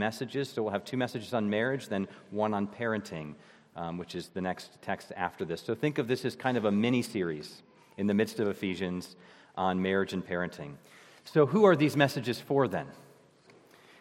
[0.00, 0.48] messages.
[0.48, 3.34] So we'll have two messages on marriage, then one on parenting,
[3.76, 5.60] um, which is the next text after this.
[5.60, 7.62] So think of this as kind of a mini series
[7.96, 9.14] in the midst of Ephesians
[9.56, 10.72] on marriage and parenting.
[11.24, 12.86] So, who are these messages for then?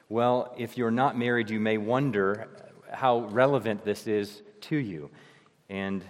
[0.08, 2.48] Well, if you're not married, you may wonder
[2.92, 5.12] how relevant this is to you.
[5.70, 6.04] And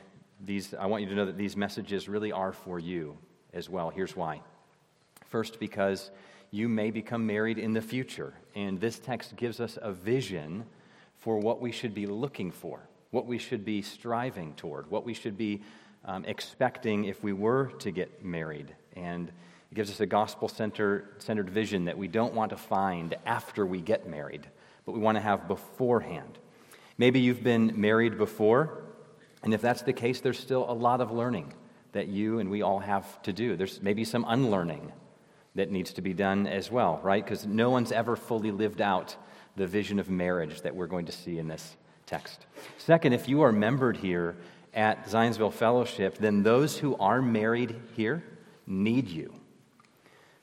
[0.45, 3.17] these, I want you to know that these messages really are for you
[3.53, 3.89] as well.
[3.89, 4.41] Here's why.
[5.25, 6.11] First, because
[6.51, 8.33] you may become married in the future.
[8.55, 10.65] And this text gives us a vision
[11.17, 12.81] for what we should be looking for,
[13.11, 15.61] what we should be striving toward, what we should be
[16.05, 18.73] um, expecting if we were to get married.
[18.95, 19.29] And
[19.71, 23.81] it gives us a gospel centered vision that we don't want to find after we
[23.81, 24.47] get married,
[24.85, 26.39] but we want to have beforehand.
[26.97, 28.83] Maybe you've been married before,
[29.43, 31.53] and if that's the case, there's still a lot of learning
[31.91, 33.55] that you and we all have to do.
[33.55, 34.91] There's maybe some unlearning
[35.55, 37.23] that needs to be done as well, right?
[37.23, 39.15] Because no one's ever fully lived out
[39.55, 42.45] the vision of marriage that we're going to see in this text.
[42.77, 44.37] Second, if you are membered here
[44.73, 48.23] at Zionsville Fellowship, then those who are married here
[48.67, 49.33] need you.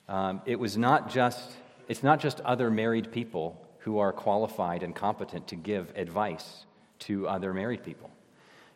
[0.08, 1.52] Um, it was not just,
[1.88, 6.66] it's not just other married people who are qualified and competent to give advice
[6.98, 8.10] to other married people.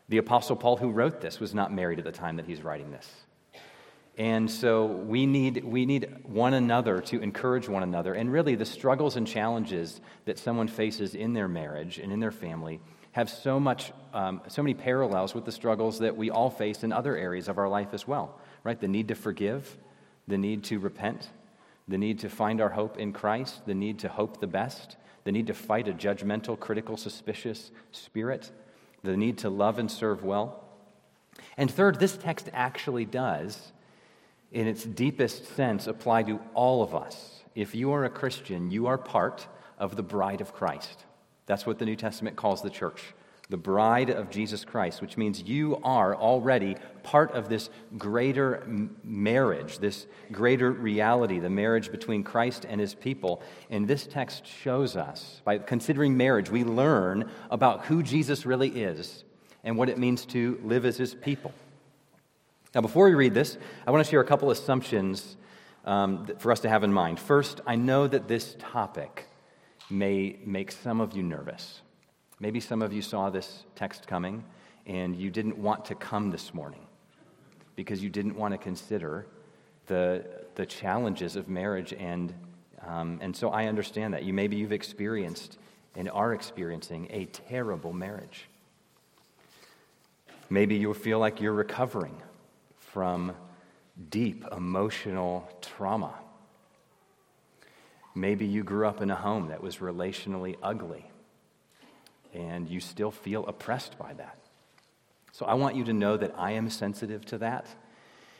[0.09, 2.91] The Apostle Paul, who wrote this, was not married at the time that he's writing
[2.91, 3.09] this.
[4.21, 8.13] And so we need, we need one another to encourage one another.
[8.13, 12.31] And really, the struggles and challenges that someone faces in their marriage and in their
[12.31, 12.83] family
[13.13, 16.93] have so, much, um, so many parallels with the struggles that we all face in
[16.93, 18.79] other areas of our life as well, right?
[18.79, 19.79] The need to forgive,
[20.29, 21.31] the need to repent,
[21.89, 25.33] the need to find our hope in Christ, the need to hope the best, the
[25.33, 28.51] need to fight a judgmental, critical, suspicious spirit,
[29.03, 30.63] the need to love and serve well.
[31.57, 33.73] And third, this text actually does
[34.53, 37.43] in its deepest sense, apply to all of us.
[37.55, 39.47] If you are a Christian, you are part
[39.79, 41.05] of the bride of Christ.
[41.47, 43.15] That's what the New Testament calls the church
[43.51, 48.65] the bride of Jesus Christ, which means you are already part of this greater
[49.03, 53.43] marriage, this greater reality, the marriage between Christ and his people.
[53.69, 59.25] And this text shows us, by considering marriage, we learn about who Jesus really is
[59.65, 61.53] and what it means to live as his people.
[62.75, 65.37] Now, before we read this, I want to share a couple assumptions
[65.85, 67.19] um, for us to have in mind.
[67.19, 69.27] First, I know that this topic
[69.91, 71.81] may make some of you nervous.
[72.39, 74.45] Maybe some of you saw this text coming
[74.87, 76.87] and you didn't want to come this morning
[77.75, 79.27] because you didn't want to consider
[79.87, 81.93] the, the challenges of marriage.
[81.93, 82.33] And,
[82.87, 84.23] um, and so I understand that.
[84.23, 85.59] You, maybe you've experienced
[85.97, 88.47] and are experiencing a terrible marriage.
[90.49, 92.15] Maybe you feel like you're recovering
[92.93, 93.33] from
[94.09, 96.15] deep emotional trauma.
[98.15, 101.11] Maybe you grew up in a home that was relationally ugly
[102.35, 104.39] and you still feel oppressed by that.
[105.33, 107.67] So I want you to know that I am sensitive to that.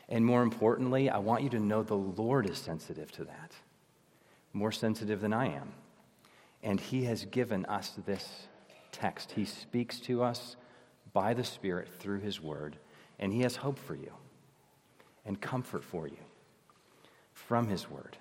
[0.09, 3.53] And more importantly, I want you to know the Lord is sensitive to that,
[4.53, 5.73] more sensitive than I am.
[6.63, 8.47] And He has given us this
[8.91, 9.31] text.
[9.31, 10.57] He speaks to us
[11.13, 12.77] by the Spirit through His Word,
[13.19, 14.11] and He has hope for you
[15.25, 16.17] and comfort for you
[17.33, 18.17] from His Word.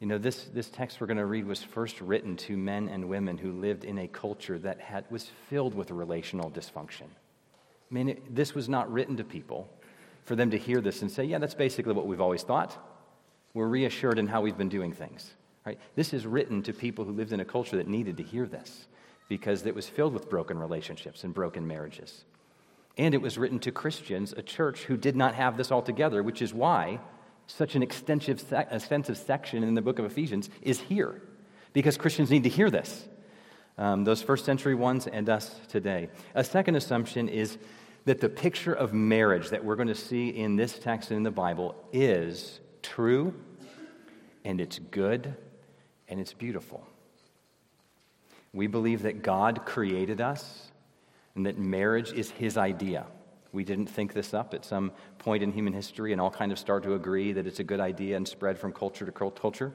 [0.00, 3.08] You know, this, this text we're going to read was first written to men and
[3.08, 7.06] women who lived in a culture that had, was filled with relational dysfunction.
[7.90, 9.68] I mean, it, this was not written to people
[10.24, 12.76] for them to hear this and say, yeah, that's basically what we've always thought.
[13.54, 15.32] We're reassured in how we've been doing things.
[15.64, 15.78] Right?
[15.94, 18.86] This is written to people who lived in a culture that needed to hear this
[19.28, 22.24] because it was filled with broken relationships and broken marriages.
[22.96, 26.22] And it was written to Christians, a church who did not have this all together,
[26.22, 27.00] which is why
[27.46, 31.20] such an extensive, extensive section in the book of Ephesians is here,
[31.72, 33.06] because Christians need to hear this.
[33.76, 36.08] Um, those first century ones and us today.
[36.34, 37.58] A second assumption is
[38.04, 41.22] that the picture of marriage that we're going to see in this text and in
[41.24, 43.34] the Bible is true,
[44.44, 45.34] and it's good,
[46.08, 46.86] and it's beautiful.
[48.52, 50.70] We believe that God created us
[51.34, 53.06] and that marriage is his idea.
[53.52, 56.58] We didn't think this up at some point in human history and all kind of
[56.58, 59.72] start to agree that it's a good idea and spread from culture to culture.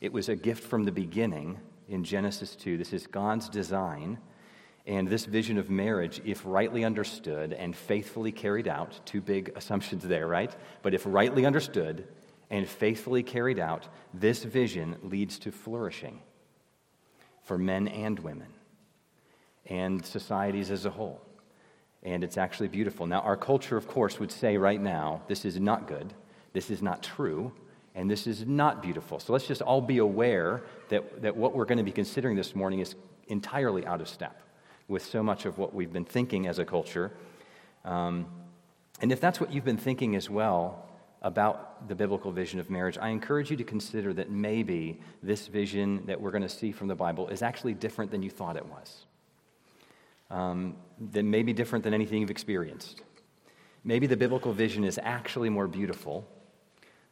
[0.00, 1.58] It was a gift from the beginning
[1.88, 2.76] in Genesis 2.
[2.76, 4.18] This is God's design.
[4.86, 10.02] And this vision of marriage, if rightly understood and faithfully carried out, two big assumptions
[10.04, 10.54] there, right?
[10.82, 12.06] But if rightly understood
[12.50, 16.22] and faithfully carried out, this vision leads to flourishing
[17.42, 18.48] for men and women
[19.66, 21.20] and societies as a whole.
[22.02, 23.06] And it's actually beautiful.
[23.06, 26.14] Now, our culture, of course, would say right now this is not good,
[26.52, 27.52] this is not true,
[27.98, 29.18] And this is not beautiful.
[29.18, 32.54] So let's just all be aware that, that what we're going to be considering this
[32.54, 32.94] morning is
[33.26, 34.40] entirely out of step
[34.86, 37.10] with so much of what we've been thinking as a culture.
[37.84, 38.26] Um,
[39.00, 40.88] and if that's what you've been thinking as well
[41.22, 46.06] about the biblical vision of marriage, I encourage you to consider that maybe this vision
[46.06, 48.66] that we're going to see from the Bible is actually different than you thought it
[48.66, 49.06] was.
[50.30, 50.76] Um,
[51.12, 53.02] that may be different than anything you've experienced.
[53.84, 56.28] Maybe the biblical vision is actually more beautiful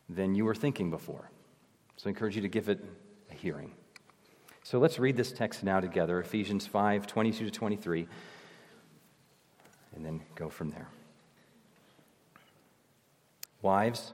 [0.08, 1.30] than you were thinking before.
[1.96, 2.84] So I encourage you to give it
[3.30, 3.72] a hearing.
[4.62, 8.08] So let's read this text now together Ephesians 5 22 to 23,
[9.94, 10.88] and then go from there.
[13.62, 14.12] Wives,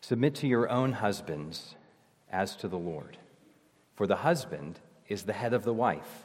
[0.00, 1.74] submit to your own husbands
[2.32, 3.18] as to the Lord.
[3.94, 6.24] For the husband is the head of the wife,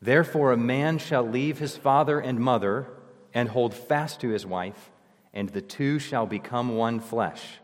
[0.00, 2.86] Therefore, a man shall leave his father and mother
[3.32, 4.90] and hold fast to his wife,
[5.32, 7.58] and the two shall become one flesh.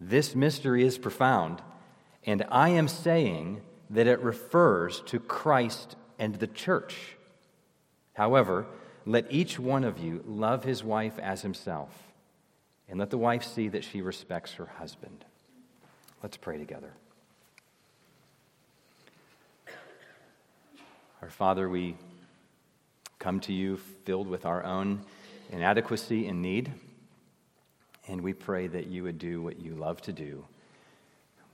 [0.00, 1.62] This mystery is profound,
[2.24, 7.16] and I am saying that it refers to Christ and the church.
[8.14, 8.66] However,
[9.04, 11.90] let each one of you love his wife as himself,
[12.88, 15.24] and let the wife see that she respects her husband.
[16.22, 16.92] Let's pray together.
[21.22, 21.96] Our Father, we
[23.20, 25.04] come to you filled with our own
[25.50, 26.72] inadequacy and need,
[28.08, 30.44] and we pray that you would do what you love to do,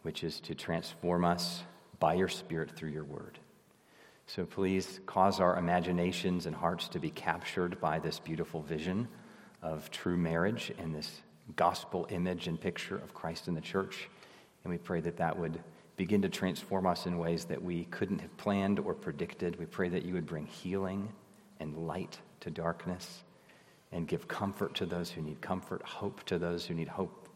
[0.00, 1.64] which is to transform us
[1.98, 3.38] by your Spirit through your word.
[4.26, 9.06] So please cause our imaginations and hearts to be captured by this beautiful vision
[9.60, 11.20] of true marriage and this
[11.56, 14.08] gospel image and picture of Christ in the church.
[14.64, 15.62] And we pray that that would
[15.98, 19.58] begin to transform us in ways that we couldn't have planned or predicted.
[19.58, 21.12] We pray that you would bring healing
[21.58, 23.24] and light to darkness
[23.90, 27.28] and give comfort to those who need comfort, hope to those who need hope,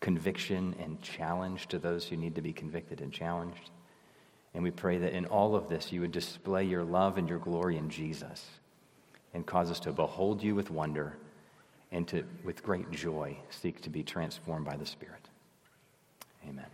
[0.00, 3.70] conviction and challenge to those who need to be convicted and challenged.
[4.52, 7.38] And we pray that in all of this, you would display your love and your
[7.38, 8.44] glory in Jesus
[9.32, 11.16] and cause us to behold you with wonder
[11.92, 15.30] and to, with great joy, seek to be transformed by the Spirit.
[16.46, 16.66] Amen.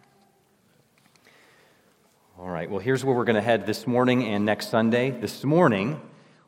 [2.42, 5.12] All right, well, here's where we're going to head this morning and next Sunday.
[5.12, 6.00] This morning,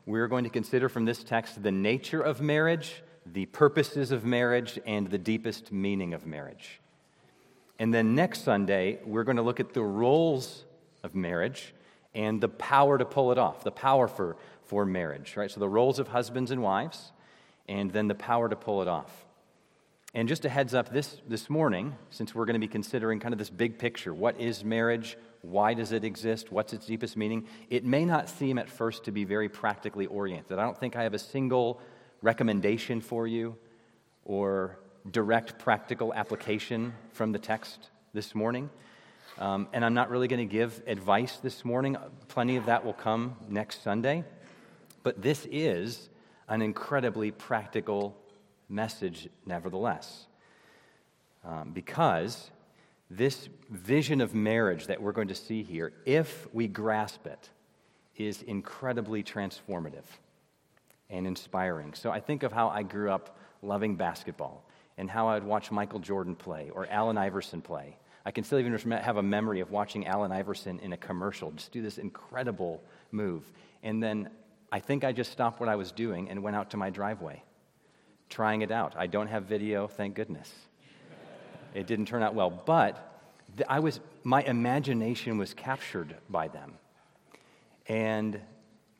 [0.05, 4.77] we're going to consider from this text the nature of marriage, the purposes of marriage,
[4.85, 6.81] and the deepest meaning of marriage.
[7.79, 10.65] And then next Sunday, we're going to look at the roles
[11.01, 11.73] of marriage
[12.13, 15.49] and the power to pull it off, the power for, for marriage, right?
[15.49, 17.13] So the roles of husbands and wives,
[17.69, 19.25] and then the power to pull it off.
[20.13, 23.33] And just a heads up this, this morning, since we're going to be considering kind
[23.33, 25.17] of this big picture what is marriage?
[25.49, 26.51] Why does it exist?
[26.51, 27.47] What's its deepest meaning?
[27.69, 30.57] It may not seem at first to be very practically oriented.
[30.57, 31.79] I don't think I have a single
[32.21, 33.55] recommendation for you
[34.23, 34.79] or
[35.11, 38.69] direct practical application from the text this morning.
[39.37, 41.95] Um, and I'm not really going to give advice this morning.
[42.27, 44.23] Plenty of that will come next Sunday.
[45.03, 46.09] But this is
[46.47, 48.17] an incredibly practical
[48.67, 50.25] message, nevertheless.
[51.43, 52.49] Um, because
[53.09, 57.49] this vision of marriage that we're going to see here, if we grasp it,
[58.15, 60.05] is incredibly transformative
[61.09, 61.93] and inspiring.
[61.93, 64.65] So I think of how I grew up loving basketball
[64.97, 68.91] and how I'd watch Michael Jordan play or Allen Iverson play I can still even
[68.91, 73.43] have a memory of watching Allen Iverson in a commercial just do this incredible move.
[73.83, 74.29] And then
[74.71, 77.43] I think I just stopped what I was doing and went out to my driveway,
[78.29, 78.95] trying it out.
[78.97, 80.51] I don't have video, thank goodness.
[81.75, 83.31] It didn't turn out well, but
[83.69, 86.73] I was, my imagination was captured by them.
[87.87, 88.39] And,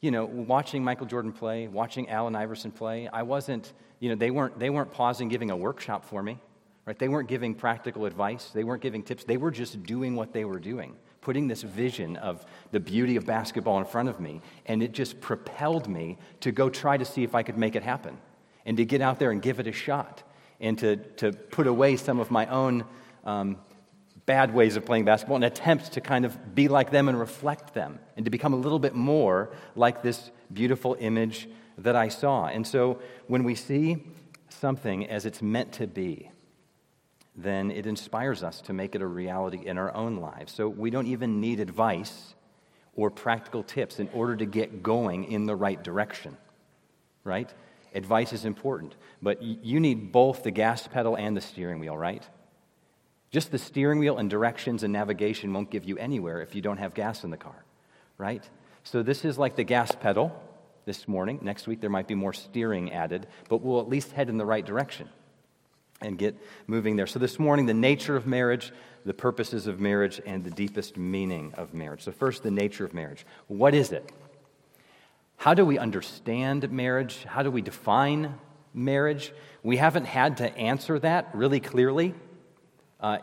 [0.02, 4.30] you know, watching Michael Jordan play, watching Allen Iverson play, I wasn't, you know, they
[4.30, 6.38] weren't, they weren't pausing giving a workshop for me
[6.86, 6.98] right?
[6.98, 10.46] They weren't giving practical advice, they weren't giving tips, they were just doing what they
[10.46, 14.84] were doing, putting this vision of the beauty of basketball in front of me, and
[14.84, 18.18] it just propelled me to go try to see if I could make it happen
[18.66, 20.24] and to get out there and give it a shot
[20.60, 22.86] and to, to put away some of my own
[23.24, 23.58] um,
[24.26, 27.74] bad ways of playing basketball and attempt to kind of be like them and reflect
[27.74, 31.48] them and to become a little bit more like this beautiful image
[31.78, 32.48] that I saw.
[32.48, 34.04] And so when we see
[34.50, 36.32] something as it's meant to be,
[37.36, 40.54] then it inspires us to make it a reality in our own lives.
[40.54, 42.34] So we don't even need advice
[42.96, 46.38] or practical tips in order to get going in the right direction,
[47.26, 47.54] right?
[47.96, 52.22] Advice is important, but you need both the gas pedal and the steering wheel, right?
[53.32, 56.78] Just the steering wheel and directions and navigation won't give you anywhere if you don't
[56.78, 57.66] have gas in the car,
[58.18, 58.48] right?
[58.84, 60.38] So this is like the gas pedal
[60.86, 61.40] this morning.
[61.42, 64.46] Next week there might be more steering added, but we'll at least head in the
[64.46, 65.10] right direction
[66.02, 66.38] and get
[66.68, 67.08] moving there.
[67.08, 68.74] So this morning, the nature of marriage,
[69.06, 72.04] the purposes of marriage, and the deepest meaning of marriage.
[72.04, 73.26] So, first, the nature of marriage.
[73.48, 74.12] What is it?
[75.38, 77.24] How do we understand marriage?
[77.26, 78.36] How do we define
[78.74, 79.34] marriage?
[79.64, 82.14] We haven't had to answer that really clearly
[83.00, 83.20] uh,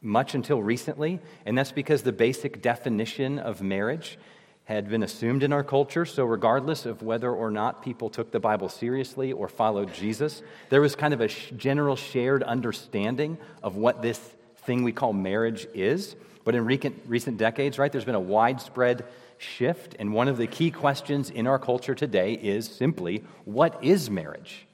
[0.00, 4.18] much until recently, and that's because the basic definition of marriage
[4.64, 6.04] had been assumed in our culture.
[6.04, 10.80] So, regardless of whether or not people took the Bible seriously or followed Jesus, there
[10.80, 14.18] was kind of a general shared understanding of what this
[14.64, 16.16] thing we call marriage is.
[16.44, 19.06] But in recent decades, right, there's been a widespread
[19.38, 19.96] shift.
[19.98, 24.66] And one of the key questions in our culture today is simply what is marriage?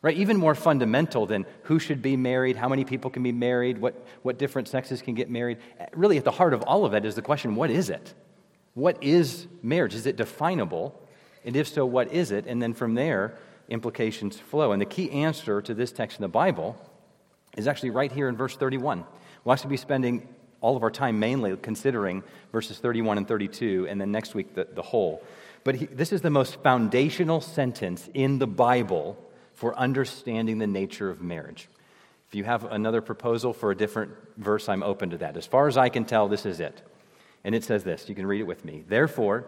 [0.00, 0.16] Right?
[0.16, 4.06] Even more fundamental than who should be married, how many people can be married, what,
[4.22, 5.58] what different sexes can get married.
[5.92, 8.14] Really, at the heart of all of that is the question what is it?
[8.74, 9.94] What is marriage?
[9.94, 11.00] Is it definable?
[11.44, 12.46] And if so, what is it?
[12.46, 13.36] And then from there,
[13.68, 14.72] implications flow.
[14.72, 16.76] And the key answer to this text in the Bible
[17.56, 19.04] is actually right here in verse 31.
[19.44, 20.28] We'll actually be spending
[20.60, 22.22] all of our time mainly considering
[22.52, 25.22] verses 31 and 32, and then next week the, the whole.
[25.64, 29.18] But he, this is the most foundational sentence in the Bible
[29.54, 31.68] for understanding the nature of marriage.
[32.28, 35.36] If you have another proposal for a different verse, I'm open to that.
[35.36, 36.82] As far as I can tell, this is it.
[37.44, 38.84] And it says this you can read it with me.
[38.86, 39.46] Therefore,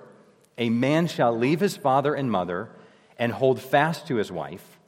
[0.56, 2.70] a man shall leave his father and mother
[3.18, 4.78] and hold fast to his wife,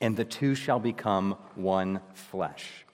[0.00, 2.84] and the two shall become one flesh.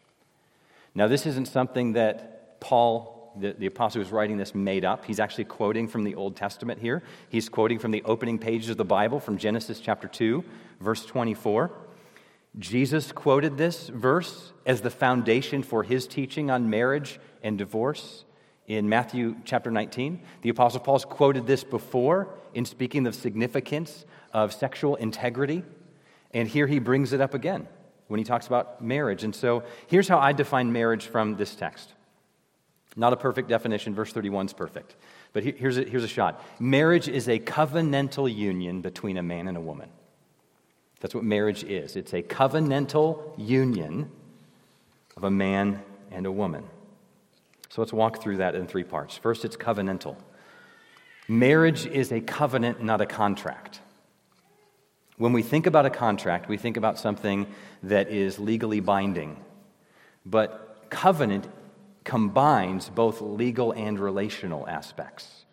[0.94, 5.04] Now, this isn't something that Paul, the, the apostle who's writing this, made up.
[5.04, 7.02] He's actually quoting from the Old Testament here.
[7.28, 10.44] He's quoting from the opening pages of the Bible from Genesis chapter 2,
[10.80, 11.70] verse 24.
[12.58, 18.24] Jesus quoted this verse as the foundation for his teaching on marriage and divorce
[18.66, 20.20] in Matthew chapter 19.
[20.42, 25.62] The Apostle Paul's quoted this before in speaking of the significance of sexual integrity.
[26.32, 27.68] And here he brings it up again
[28.08, 29.22] when he talks about marriage.
[29.22, 31.92] And so here's how I define marriage from this text.
[32.96, 34.96] Not a perfect definition, verse 31 is perfect.
[35.32, 36.42] But here's a, here's a shot.
[36.58, 39.90] Marriage is a covenantal union between a man and a woman.
[41.00, 41.94] That's what marriage is.
[41.94, 44.10] It's a covenantal union
[45.16, 46.64] of a man and a woman.
[47.68, 49.16] So let's walk through that in three parts.
[49.16, 50.16] First, it's covenantal.
[51.28, 53.80] Marriage is a covenant, not a contract.
[55.18, 57.46] When we think about a contract, we think about something
[57.82, 59.36] that is legally binding.
[60.24, 61.48] But covenant
[62.04, 65.44] combines both legal and relational aspects.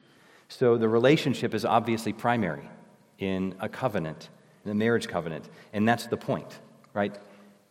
[0.48, 2.70] So the relationship is obviously primary
[3.18, 4.30] in a covenant,
[4.64, 6.60] in a marriage covenant, and that's the point,
[6.94, 7.18] right?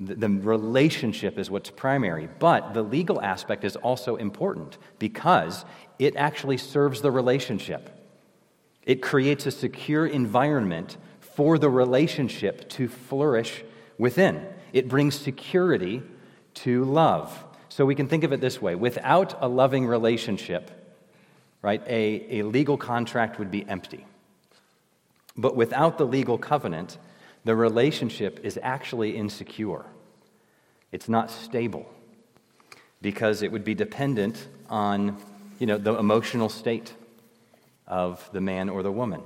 [0.00, 5.64] The relationship is what's primary, but the legal aspect is also important because
[6.00, 7.88] it actually serves the relationship.
[8.82, 10.96] It creates a secure environment
[11.34, 13.62] for the relationship to flourish
[13.98, 14.46] within.
[14.72, 16.02] It brings security
[16.54, 17.44] to love.
[17.68, 20.70] So we can think of it this way without a loving relationship,
[21.62, 24.06] right, a, a legal contract would be empty.
[25.36, 26.98] But without the legal covenant,
[27.44, 29.84] the relationship is actually insecure.
[30.92, 31.92] It's not stable
[33.02, 35.16] because it would be dependent on
[35.58, 36.94] you know, the emotional state
[37.86, 39.22] of the man or the woman.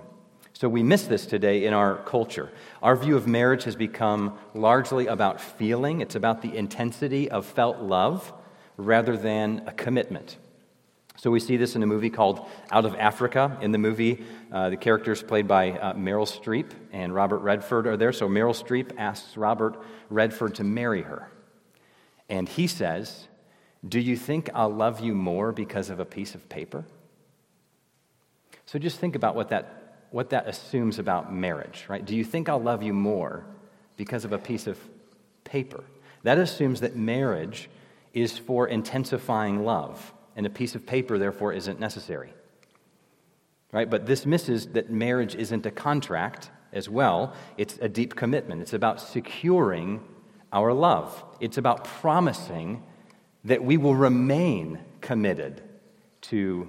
[0.58, 2.50] So we miss this today in our culture.
[2.82, 7.78] Our view of marriage has become largely about feeling, it's about the intensity of felt
[7.78, 8.32] love
[8.76, 10.36] rather than a commitment.
[11.16, 13.56] So we see this in a movie called Out of Africa.
[13.60, 17.96] In the movie, uh, the characters played by uh, Meryl Streep and Robert Redford are
[17.96, 18.12] there.
[18.12, 21.30] So Meryl Streep asks Robert Redford to marry her.
[22.28, 23.28] And he says,
[23.88, 26.84] Do you think I'll love you more because of a piece of paper?
[28.66, 32.04] So just think about what that, what that assumes about marriage, right?
[32.04, 33.44] Do you think I'll love you more
[33.96, 34.78] because of a piece of
[35.44, 35.84] paper?
[36.22, 37.68] That assumes that marriage
[38.14, 42.32] is for intensifying love, and a piece of paper, therefore, isn't necessary.
[43.70, 43.88] Right?
[43.88, 48.62] But this misses that marriage isn't a contract as well, it's a deep commitment.
[48.62, 50.02] It's about securing
[50.52, 52.82] our love, it's about promising
[53.44, 55.62] that we will remain committed
[56.20, 56.68] to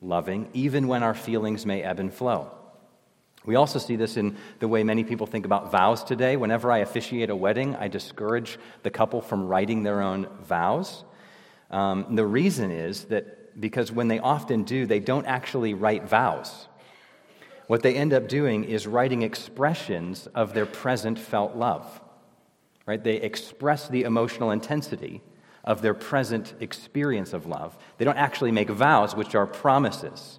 [0.00, 2.57] loving, even when our feelings may ebb and flow.
[3.48, 6.36] We also see this in the way many people think about vows today.
[6.36, 11.02] Whenever I officiate a wedding, I discourage the couple from writing their own vows.
[11.70, 16.68] Um, the reason is that because when they often do, they don't actually write vows.
[17.68, 22.02] What they end up doing is writing expressions of their present felt love.
[22.84, 23.02] Right?
[23.02, 25.22] They express the emotional intensity
[25.64, 27.78] of their present experience of love.
[27.96, 30.38] They don't actually make vows, which are promises.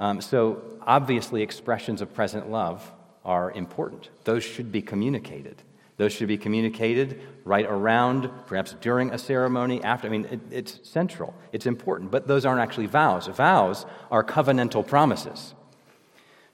[0.00, 2.90] Um, so, obviously, expressions of present love
[3.22, 4.08] are important.
[4.24, 5.62] Those should be communicated.
[5.98, 10.08] Those should be communicated right around, perhaps during a ceremony, after.
[10.08, 13.26] I mean, it, it's central, it's important, but those aren't actually vows.
[13.26, 15.52] Vows are covenantal promises.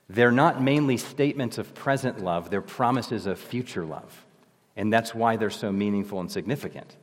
[0.09, 4.27] They're not mainly statements of present love, they're promises of future love.
[4.75, 6.97] And that's why they're so meaningful and significant.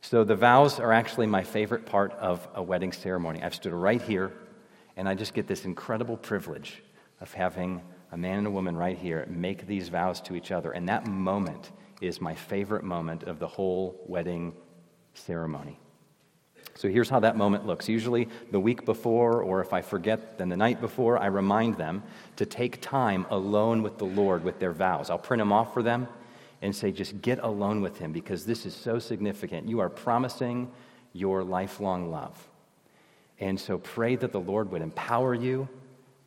[0.00, 3.42] So the vows are actually my favorite part of a wedding ceremony.
[3.42, 4.32] I've stood right here,
[4.96, 6.82] and I just get this incredible privilege
[7.20, 7.82] of having
[8.12, 10.72] a man and a woman right here make these vows to each other.
[10.72, 14.52] And that moment is my favorite moment of the whole wedding
[15.14, 15.78] ceremony.
[16.76, 17.88] So here's how that moment looks.
[17.88, 22.02] Usually, the week before, or if I forget, then the night before, I remind them
[22.36, 25.08] to take time alone with the Lord with their vows.
[25.08, 26.08] I'll print them off for them
[26.62, 29.68] and say, just get alone with him because this is so significant.
[29.68, 30.70] You are promising
[31.12, 32.48] your lifelong love.
[33.40, 35.68] And so pray that the Lord would empower you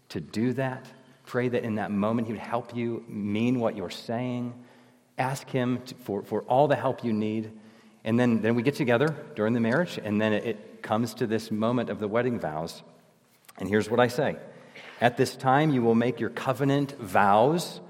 [0.10, 0.86] to do that.
[1.26, 4.54] Pray that in that moment he would help you mean what you're saying.
[5.18, 7.52] Ask him to, for, for all the help you need.
[8.04, 11.28] And then, then we get together during the marriage, and then it, it comes to
[11.28, 12.82] this moment of the wedding vows.
[13.58, 14.38] And here's what I say
[15.02, 17.82] At this time, you will make your covenant vows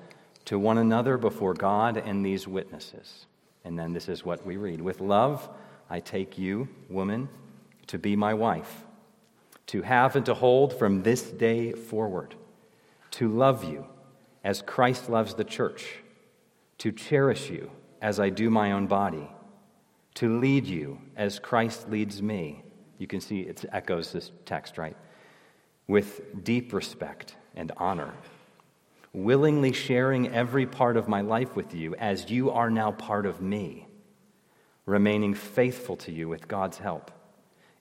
[0.46, 3.26] to one another before God and these witnesses.
[3.64, 5.48] And then this is what we read With love,
[5.90, 7.30] I take you, woman,
[7.88, 8.86] to be my wife,
[9.68, 12.36] to have and to hold from this day forward,
[13.12, 13.86] to love you
[14.44, 16.00] as Christ loves the church,
[16.80, 19.30] to cherish you as I do my own body,
[20.16, 22.64] to lead you as Christ leads me.
[22.98, 24.98] You can see it echoes this text, right?
[25.88, 28.14] With deep respect and honor
[29.18, 33.42] willingly sharing every part of my life with you as you are now part of
[33.42, 33.88] me,
[34.86, 37.10] remaining faithful to you with God's help,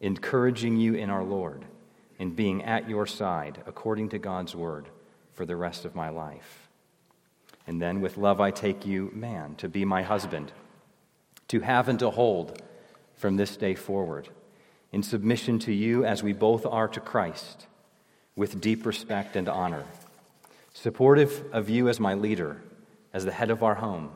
[0.01, 1.67] encouraging you in our Lord,
[2.19, 4.89] and being at your side according to God's word
[5.33, 6.69] for the rest of my life.
[7.67, 10.53] And then with love I take you, man, to be my husband,
[11.49, 12.63] to have and to hold
[13.17, 14.29] from this day forward,
[14.93, 17.67] in submission to you as we both are to Christ,
[18.35, 19.85] with deep respect and honor
[20.77, 22.61] supportive of you as my leader,
[23.15, 24.11] as the head of our home,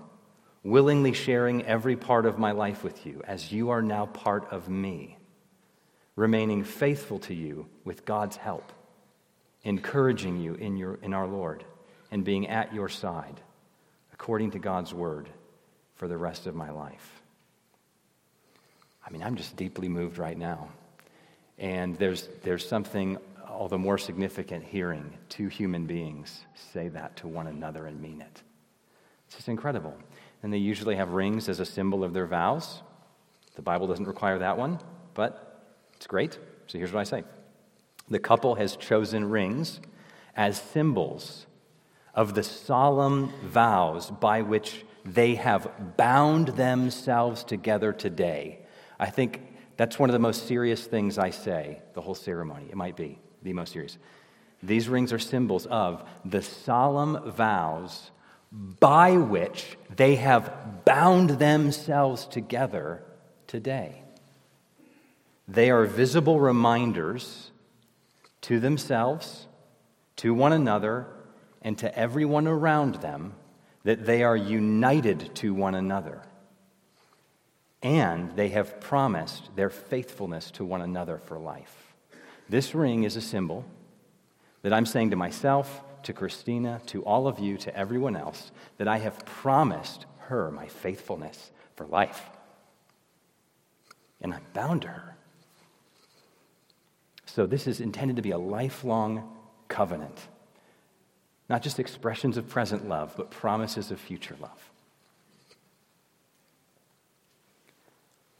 [0.62, 4.68] willingly sharing every part of my life with you, as you are now part of
[4.68, 5.16] me,
[6.20, 8.72] remaining faithful to you with God's help,
[9.64, 11.64] encouraging you in, your, in our Lord,
[12.10, 13.40] and being at your side,
[14.12, 15.30] according to God's word,
[15.94, 17.22] for the rest of my life.
[19.04, 20.68] I mean, I'm just deeply moved right now.
[21.58, 23.16] And there's, there's something
[23.48, 28.20] all the more significant hearing two human beings say that to one another and mean
[28.20, 28.42] it.
[29.26, 29.96] It's just incredible.
[30.42, 32.82] And they usually have rings as a symbol of their vows.
[33.54, 34.78] The Bible doesn't require that one,
[35.14, 35.49] but
[36.00, 36.38] it's great.
[36.66, 37.24] So here's what I say
[38.08, 39.80] The couple has chosen rings
[40.34, 41.44] as symbols
[42.14, 48.60] of the solemn vows by which they have bound themselves together today.
[48.98, 49.42] I think
[49.76, 52.68] that's one of the most serious things I say, the whole ceremony.
[52.70, 53.98] It might be the most serious.
[54.62, 58.10] These rings are symbols of the solemn vows
[58.50, 63.02] by which they have bound themselves together
[63.46, 63.99] today.
[65.50, 67.50] They are visible reminders
[68.42, 69.48] to themselves,
[70.16, 71.08] to one another,
[71.60, 73.34] and to everyone around them
[73.82, 76.22] that they are united to one another.
[77.82, 81.94] And they have promised their faithfulness to one another for life.
[82.48, 83.64] This ring is a symbol
[84.62, 88.86] that I'm saying to myself, to Christina, to all of you, to everyone else, that
[88.86, 92.30] I have promised her my faithfulness for life.
[94.20, 95.16] And I'm bound to her.
[97.32, 99.36] So this is intended to be a lifelong
[99.68, 100.18] covenant.
[101.48, 104.70] Not just expressions of present love, but promises of future love.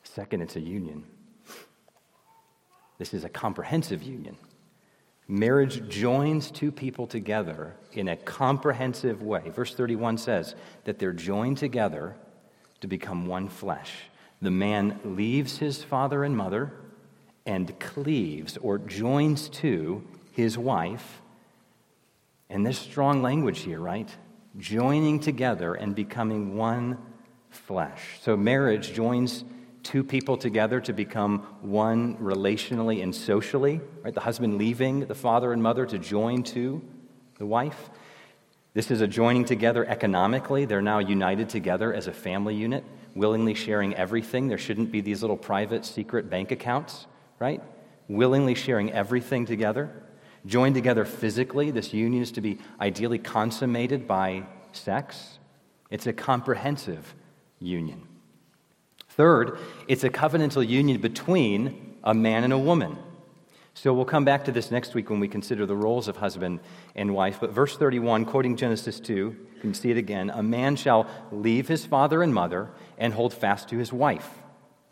[0.02, 1.04] Second, it's a union.
[2.98, 4.36] This is a comprehensive union.
[5.28, 9.50] Marriage joins two people together in a comprehensive way.
[9.50, 12.16] Verse 31 says that they're joined together
[12.80, 13.92] to become one flesh.
[14.42, 16.72] The man leaves his father and mother
[17.46, 21.20] and cleaves or joins to his wife.
[22.48, 24.08] And there's strong language here, right?
[24.58, 26.98] Joining together and becoming one
[27.50, 28.18] flesh.
[28.22, 29.44] So marriage joins
[29.82, 34.14] two people together to become one relationally and socially, right?
[34.14, 36.82] The husband leaving the father and mother to join to
[37.38, 37.90] the wife.
[38.74, 40.64] This is a joining together economically.
[40.64, 44.48] They're now united together as a family unit, willingly sharing everything.
[44.48, 47.06] There shouldn't be these little private, secret bank accounts,
[47.40, 47.60] right?
[48.06, 49.90] Willingly sharing everything together.
[50.46, 51.70] Joined together physically.
[51.72, 55.38] This union is to be ideally consummated by sex.
[55.90, 57.14] It's a comprehensive
[57.58, 58.06] union.
[59.08, 62.96] Third, it's a covenantal union between a man and a woman.
[63.74, 66.60] So we'll come back to this next week when we consider the roles of husband
[66.94, 67.38] and wife.
[67.40, 71.68] But verse 31, quoting Genesis 2, you can see it again a man shall leave
[71.68, 74.28] his father and mother and hold fast to his wife.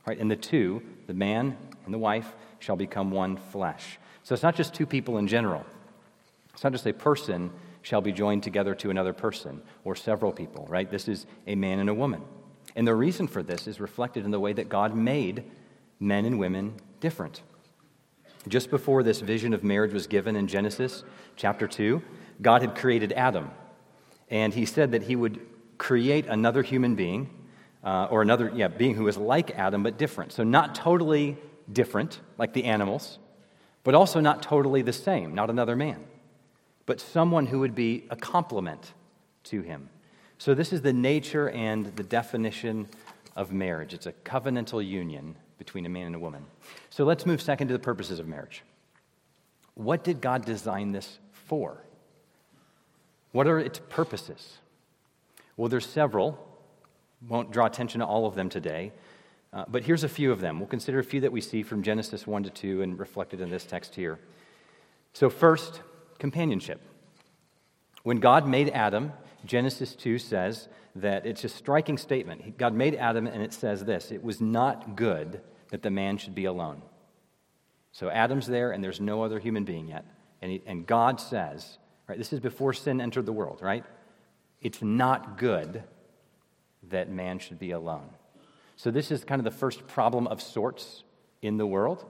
[0.06, 0.18] Right?
[0.18, 1.56] And the two, the man
[1.88, 3.98] and the wife, shall become one flesh.
[4.22, 5.64] So it's not just two people in general,
[6.53, 10.66] it's not just a person shall be joined together to another person or several people,
[10.68, 10.90] right?
[10.90, 12.22] This is a man and a woman.
[12.77, 15.44] And the reason for this is reflected in the way that God made
[15.98, 17.40] men and women different.
[18.46, 21.05] Just before this vision of marriage was given in Genesis
[21.37, 22.03] chapter 2,
[22.42, 23.51] God had created Adam.
[24.29, 25.40] And he said that he would
[25.79, 27.31] create another human being,
[27.83, 30.33] uh, or another yeah, being who was like Adam but different.
[30.33, 31.38] So, not totally
[31.72, 33.18] different, like the animals,
[33.85, 36.04] but also not totally the same, not another man,
[36.87, 38.92] but someone who would be a complement
[39.44, 39.88] to him.
[40.38, 42.88] So, this is the nature and the definition
[43.35, 46.44] of marriage it's a covenantal union between a man and a woman.
[46.90, 48.62] So, let's move second to the purposes of marriage.
[49.74, 51.78] What did God design this for?
[53.33, 54.59] What are its purposes?
[55.57, 56.44] Well, there's several.
[57.28, 58.92] Won't draw attention to all of them today.
[59.52, 60.58] Uh, but here's a few of them.
[60.58, 63.50] We'll consider a few that we see from Genesis 1 to 2 and reflected in
[63.50, 64.18] this text here.
[65.14, 65.80] So, first,
[66.18, 66.80] companionship.
[68.02, 69.12] When God made Adam,
[69.44, 72.58] Genesis 2 says that it's a striking statement.
[72.58, 76.34] God made Adam, and it says this it was not good that the man should
[76.34, 76.82] be alone.
[77.92, 80.04] So Adam's there, and there's no other human being yet.
[80.40, 83.84] And, he, and God says, right, this is before sin entered the world, right?
[84.61, 85.82] It's not good
[86.90, 88.11] that man should be alone.
[88.79, 91.03] So this is kind of the first problem of sorts
[91.43, 92.07] in the world.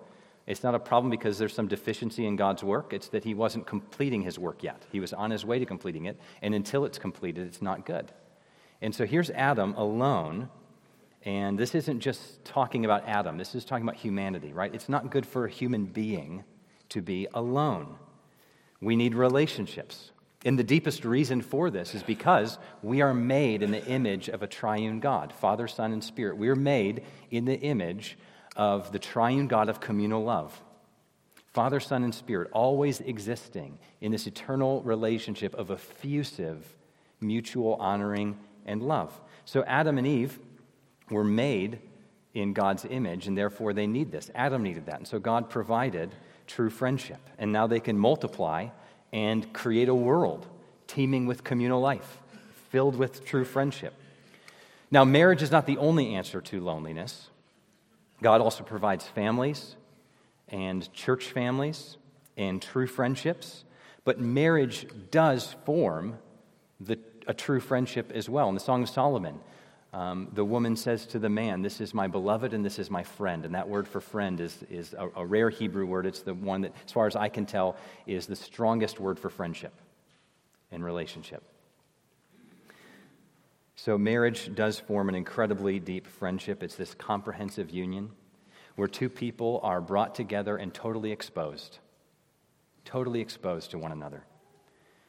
[0.47, 2.93] It's not a problem because there's some deficiency in God's work.
[2.93, 4.85] It's that He wasn't completing His work yet.
[4.93, 8.13] He was on His way to completing it, and until it's completed, it's not good.
[8.83, 10.51] And so here's Adam alone,
[11.23, 14.75] and this isn't just talking about Adam, this is talking about humanity, right?
[14.75, 16.45] It's not good for a human being
[16.91, 17.97] to be alone.
[18.83, 20.11] We need relationships.
[20.45, 24.43] And the deepest reason for this is because we are made in the image of
[24.43, 26.37] a triune God, Father, Son, and Spirit.
[26.37, 28.17] We are made in the image
[28.55, 30.61] of the triune God of communal love.
[31.53, 36.65] Father, Son, and Spirit, always existing in this eternal relationship of effusive,
[37.21, 39.21] mutual honoring and love.
[39.45, 40.39] So Adam and Eve
[41.11, 41.81] were made
[42.35, 44.31] in God's image, and therefore they need this.
[44.37, 44.99] Adam needed that.
[44.99, 46.15] And so God provided
[46.47, 47.21] true friendship.
[47.39, 48.69] And now they can multiply
[49.13, 50.47] and create a world
[50.87, 52.19] teeming with communal life,
[52.71, 53.95] filled with true friendship.
[54.91, 57.29] Now, marriage is not the only answer to loneliness.
[58.23, 59.77] God also provides families
[60.49, 61.99] and church families
[62.37, 63.65] and true friendships,
[64.05, 66.19] but marriage does form
[66.81, 68.49] the, a true friendship as well.
[68.49, 69.41] In the Song of Solomon,
[69.93, 73.03] um, the woman says to the man, This is my beloved and this is my
[73.03, 73.45] friend.
[73.45, 76.05] And that word for friend is, is a, a rare Hebrew word.
[76.05, 79.31] It's the one that, as far as I can tell, is the strongest word for
[79.31, 79.73] friendship
[80.71, 81.43] and relationship.
[83.77, 86.63] So, marriage does form an incredibly deep friendship.
[86.63, 88.11] It's this comprehensive union
[88.77, 91.79] where two people are brought together and totally exposed,
[92.85, 94.25] totally exposed to one another.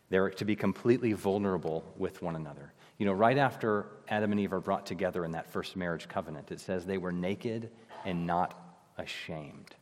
[0.09, 2.73] They're to be completely vulnerable with one another.
[2.99, 6.51] You know, right after Adam and Eve are brought together in that first marriage covenant,
[6.51, 7.71] it says they were naked
[8.05, 8.53] and not
[8.97, 9.73] ashamed.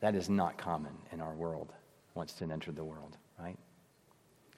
[0.00, 1.72] That is not common in our world
[2.14, 3.56] once sin entered the world, right?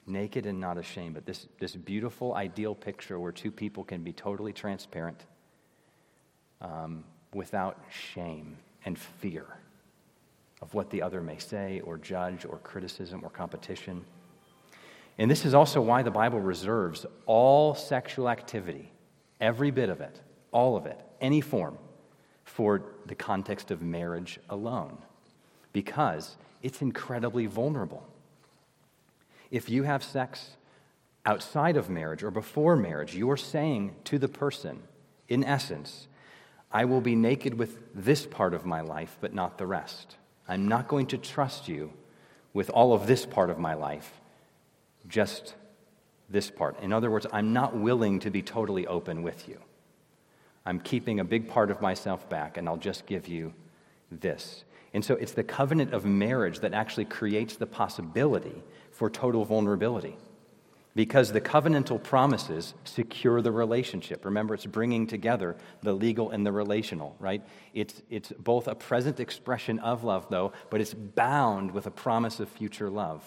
[0.07, 4.13] naked and not ashamed, but this, this beautiful, ideal picture where two people can be
[4.13, 5.25] totally transparent
[6.61, 9.47] um, without shame and fear
[10.61, 14.05] of what the other may say or judge or criticism or competition.
[15.19, 18.91] And this is also why the Bible reserves all sexual activity,
[19.41, 20.21] every bit of it,
[20.51, 21.79] all of it, any form,
[22.45, 24.99] for the context of marriage alone,
[25.73, 28.07] because it's incredibly vulnerable.
[29.51, 30.57] If you have sex
[31.27, 34.83] outside of marriage or before marriage, you're saying to the person,
[35.29, 36.09] in essence,
[36.73, 40.17] I will be naked with this part of my life, but not the rest.
[40.49, 41.93] I'm not going to trust you
[42.55, 44.21] with all of this part of my life,
[45.09, 45.55] just
[46.29, 46.81] this part.
[46.81, 49.59] In other words, I'm not willing to be totally open with you.
[50.65, 53.53] I'm keeping a big part of myself back, and I'll just give you
[54.11, 54.65] this.
[54.95, 60.17] And so it's the covenant of marriage that actually creates the possibility for total vulnerability
[60.95, 64.25] because the covenantal promises secure the relationship.
[64.25, 67.43] Remember, it's bringing together the legal and the relational, right?
[67.73, 72.41] It's, it's both a present expression of love, though, but it's bound with a promise
[72.41, 73.25] of future love,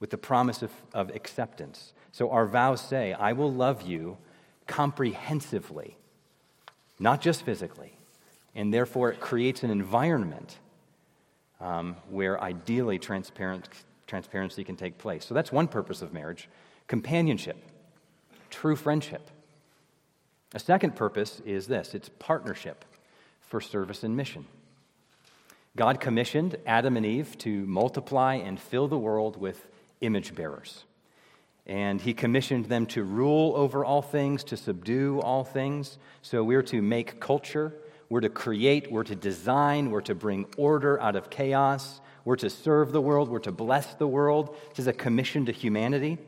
[0.00, 1.92] with the promise of, of acceptance.
[2.12, 4.18] So our vows say, I will love you
[4.66, 5.96] comprehensively,
[6.98, 7.96] not just physically.
[8.54, 10.58] And therefore, it creates an environment
[11.60, 13.68] um, where ideally transparent,
[14.06, 15.24] transparency can take place.
[15.24, 16.48] So that's one purpose of marriage
[16.86, 17.56] companionship,
[18.50, 19.30] true friendship.
[20.54, 22.84] A second purpose is this it's partnership
[23.40, 24.46] for service and mission.
[25.76, 29.66] God commissioned Adam and Eve to multiply and fill the world with
[30.00, 30.84] image bearers.
[31.66, 35.98] And he commissioned them to rule over all things, to subdue all things.
[36.22, 37.74] So we're to make culture,
[38.08, 42.00] we're to create, we're to design, we're to bring order out of chaos.
[42.26, 44.56] We're to serve the world, we're to bless the world.
[44.70, 46.18] This is a commission to humanity.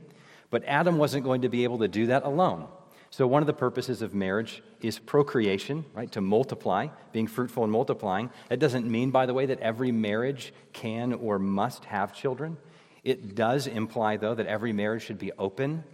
[0.49, 2.69] But Adam wasn't going to be able to do that alone.
[3.11, 6.11] So, one of the purposes of marriage is procreation, right?
[6.13, 8.31] To multiply, being fruitful and multiplying.
[8.49, 12.59] That doesn't mean, by the way, that every marriage can or must have children.
[13.05, 15.85] It does imply, though, that every marriage should be open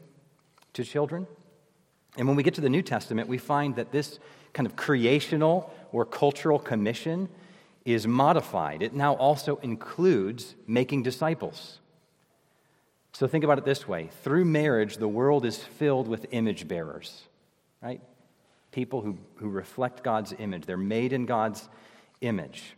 [0.73, 1.27] to children.
[2.17, 4.19] And when we get to the New Testament, we find that this
[4.53, 7.29] kind of creational or cultural commission
[7.85, 8.83] is modified.
[8.83, 11.81] It now also includes making disciples.
[13.13, 17.23] So think about it this way through marriage, the world is filled with image bearers,
[17.83, 18.01] right?
[18.73, 20.67] People who, who reflect God's image.
[20.67, 21.69] They're made in God's
[22.21, 22.75] image.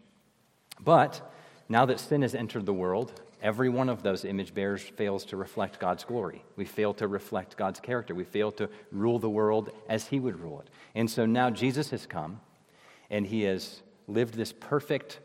[0.78, 1.32] But
[1.68, 5.36] now that sin has entered the world, every one of those image bearers fails to
[5.36, 6.44] reflect God's glory.
[6.56, 8.14] We fail to reflect God's character.
[8.14, 10.70] We fail to rule the world as He would rule it.
[10.94, 12.40] And so now Jesus has come
[13.10, 15.20] and He has lived this perfect,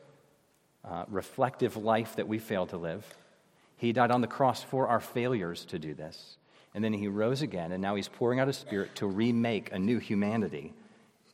[0.83, 3.05] uh, reflective life that we fail to live.
[3.77, 6.37] He died on the cross for our failures to do this.
[6.73, 9.79] And then he rose again, and now he's pouring out his spirit to remake a
[9.79, 10.73] new humanity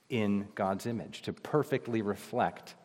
[0.09, 2.75] in God's image, to perfectly reflect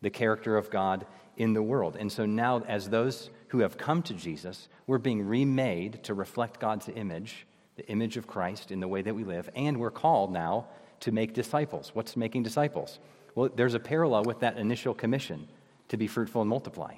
[0.00, 1.04] the character of God
[1.36, 1.96] in the world.
[1.98, 6.60] And so now, as those who have come to Jesus, we're being remade to reflect
[6.60, 10.32] God's image, the image of Christ in the way that we live, and we're called
[10.32, 10.66] now
[11.00, 11.90] to make disciples.
[11.94, 12.98] What's making disciples?
[13.34, 15.48] Well, there's a parallel with that initial commission
[15.88, 16.94] to be fruitful and multiply.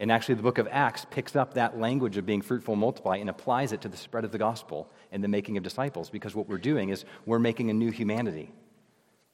[0.00, 3.16] And actually, the book of Acts picks up that language of being fruitful and multiply
[3.18, 6.34] and applies it to the spread of the gospel and the making of disciples because
[6.34, 8.50] what we're doing is we're making a new humanity.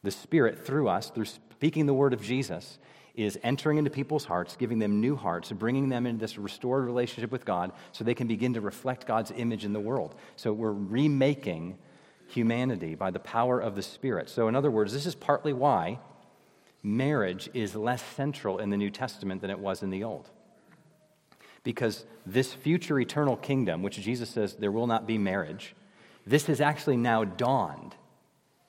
[0.02, 2.78] The Spirit, through us, through speaking the word of Jesus,
[3.18, 7.32] is entering into people's hearts, giving them new hearts, bringing them into this restored relationship
[7.32, 10.14] with God so they can begin to reflect God's image in the world.
[10.36, 11.78] So we're remaking
[12.28, 14.30] humanity by the power of the Spirit.
[14.30, 15.98] So, in other words, this is partly why
[16.82, 20.30] marriage is less central in the New Testament than it was in the Old.
[21.64, 25.74] Because this future eternal kingdom, which Jesus says there will not be marriage,
[26.26, 27.96] this has actually now dawned.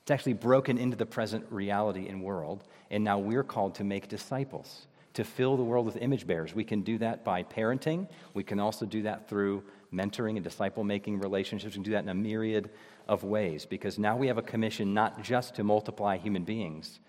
[0.02, 4.08] It's actually broken into the present reality and world, and now we're called to make
[4.08, 6.54] disciples, to fill the world with image bearers.
[6.54, 10.84] We can do that by parenting, we can also do that through mentoring and disciple
[10.84, 11.74] making relationships.
[11.74, 12.70] We can do that in a myriad
[13.08, 17.00] of ways because now we have a commission not just to multiply human beings,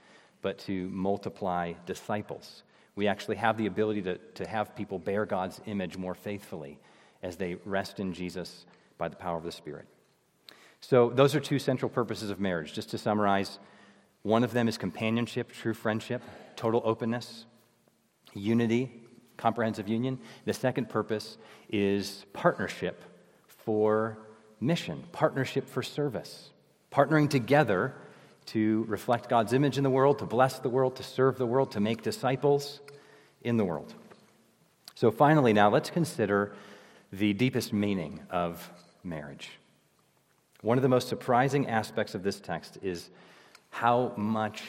[0.42, 2.64] but to multiply disciples.
[2.96, 6.80] We actually have the ability to, to have people bear God's image more faithfully
[7.24, 8.66] as they rest in Jesus
[8.98, 9.86] by the power of the Spirit.
[10.82, 12.74] So, those are two central purposes of marriage.
[12.74, 13.60] Just to summarize,
[14.24, 16.22] one of them is companionship, true friendship,
[16.56, 17.46] total openness,
[18.34, 18.92] unity,
[19.38, 20.20] comprehensive union.
[20.46, 21.38] The second purpose
[21.70, 23.02] is partnership
[23.48, 24.18] for
[24.60, 26.52] mission, partnership for service,
[26.92, 27.94] partnering together
[28.48, 31.72] to reflect God's image in the world, to bless the world, to serve the world,
[31.72, 32.80] to make disciples
[33.42, 33.94] in the world.
[34.96, 36.54] So, finally, now let's consider
[37.12, 38.70] the deepest meaning of
[39.04, 39.50] marriage.
[40.62, 43.10] One of the most surprising aspects of this text is
[43.72, 44.64] how much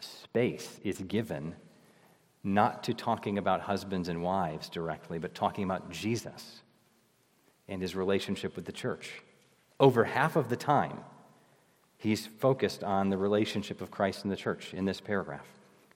[0.00, 1.54] space is given
[2.42, 6.60] not to talking about husbands and wives directly, but talking about Jesus
[7.68, 9.22] and his relationship with the church.
[9.80, 10.98] Over half of the time,
[11.96, 15.46] he's focused on the relationship of Christ and the church in this paragraph.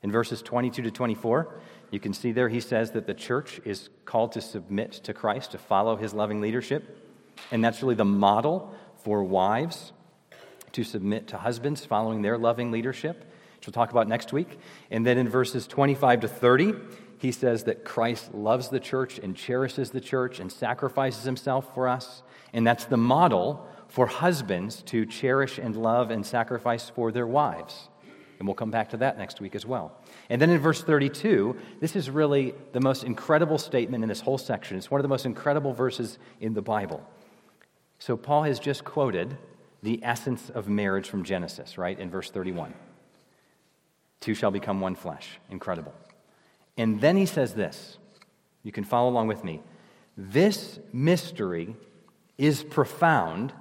[0.03, 1.55] In verses 22 to 24,
[1.91, 5.53] you can see there he says that the church is called to submit to Christ,
[5.53, 7.05] to follow his loving leadership.
[7.51, 9.93] And that's really the model for wives
[10.73, 13.25] to submit to husbands following their loving leadership,
[13.57, 14.59] which we'll talk about next week.
[14.91, 16.75] And then in verses 25 to 30,
[17.19, 21.89] he says that Christ loves the church and cherishes the church and sacrifices himself for
[21.89, 22.23] us.
[22.53, 27.89] And that's the model for husbands to cherish and love and sacrifice for their wives.
[28.39, 29.93] And we'll come back to that next week as well.
[30.31, 34.39] And then in verse 32, this is really the most incredible statement in this whole
[34.39, 34.77] section.
[34.77, 37.03] It's one of the most incredible verses in the Bible.
[37.99, 39.37] So Paul has just quoted
[39.83, 42.75] the essence of marriage from Genesis, right, in verse 31.
[44.21, 45.39] Two shall become one flesh.
[45.51, 45.95] Incredible.
[46.77, 47.99] And then he says this.
[48.63, 49.63] You can follow along with me.
[50.17, 51.77] This mystery
[52.37, 53.53] is profound,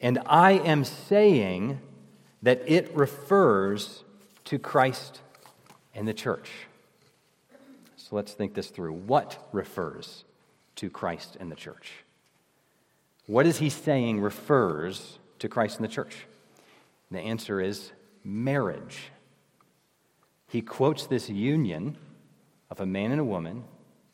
[0.00, 1.80] and I am saying
[2.42, 4.04] that it refers
[4.46, 5.20] to Christ
[5.94, 6.50] and the church.
[7.96, 8.92] So let's think this through.
[8.92, 10.24] What refers
[10.76, 11.92] to Christ and the church?
[13.30, 16.26] What is he saying refers to Christ and the church?
[17.08, 17.92] And the answer is
[18.24, 19.12] marriage.
[20.48, 21.96] He quotes this union
[22.72, 23.62] of a man and a woman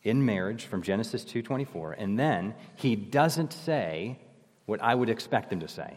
[0.02, 4.18] in marriage from Genesis 2:24 and then he doesn't say
[4.66, 5.96] what I would expect him to say.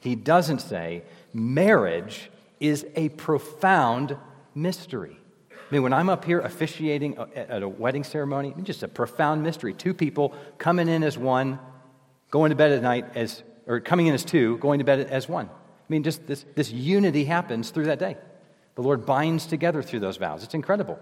[0.00, 2.28] He doesn't say marriage
[2.58, 4.16] is a profound
[4.52, 5.16] mystery.
[5.52, 9.44] I mean, when I'm up here officiating at a wedding ceremony, it's just a profound
[9.44, 9.74] mystery.
[9.74, 11.60] Two people coming in as one,
[12.32, 15.28] going to bed at night as, or coming in as two, going to bed as
[15.28, 15.46] one.
[15.46, 18.16] I mean, just this, this unity happens through that day.
[18.74, 20.42] The Lord binds together through those vows.
[20.42, 20.98] It's incredible.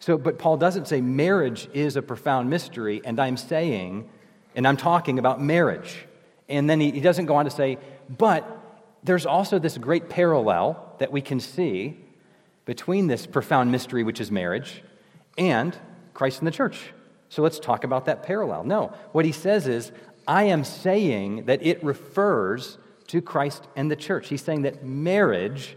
[0.00, 4.10] So, but Paul doesn't say marriage is a profound mystery, and I'm saying,
[4.56, 6.04] and I'm talking about marriage.
[6.48, 7.78] And then he, he doesn't go on to say,
[8.10, 8.44] but
[9.04, 11.96] there's also this great parallel that we can see
[12.64, 14.82] between this profound mystery, which is marriage,
[15.38, 15.78] and
[16.14, 16.92] Christ and the church.
[17.28, 18.64] So let's talk about that parallel.
[18.64, 19.92] No, what he says is,
[20.26, 24.28] I am saying that it refers to Christ and the church.
[24.28, 25.76] He's saying that marriage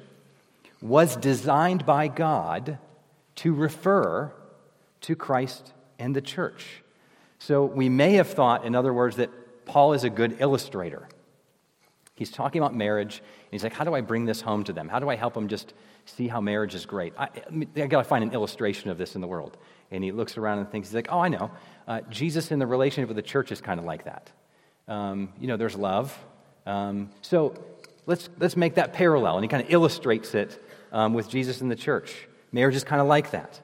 [0.82, 2.78] was designed by God
[3.36, 4.32] to refer
[5.02, 6.84] to Christ and the church.
[7.40, 11.08] So we may have thought, in other words, that Paul is a good illustrator.
[12.16, 14.88] He's talking about marriage, and he's like, How do I bring this home to them?
[14.88, 15.74] How do I help them just
[16.06, 17.14] see how marriage is great?
[17.18, 17.30] I,
[17.76, 19.58] I got to find an illustration of this in the world.
[19.92, 21.52] And he looks around and thinks, He's like, Oh, I know.
[21.88, 24.32] Uh, Jesus in the relationship with the church is kind of like that.
[24.88, 26.18] Um, you know, there's love.
[26.66, 27.54] Um, so
[28.06, 29.36] let's, let's make that parallel.
[29.36, 32.28] And he kind of illustrates it um, with Jesus in the church.
[32.52, 33.62] Marriage is kind of like that.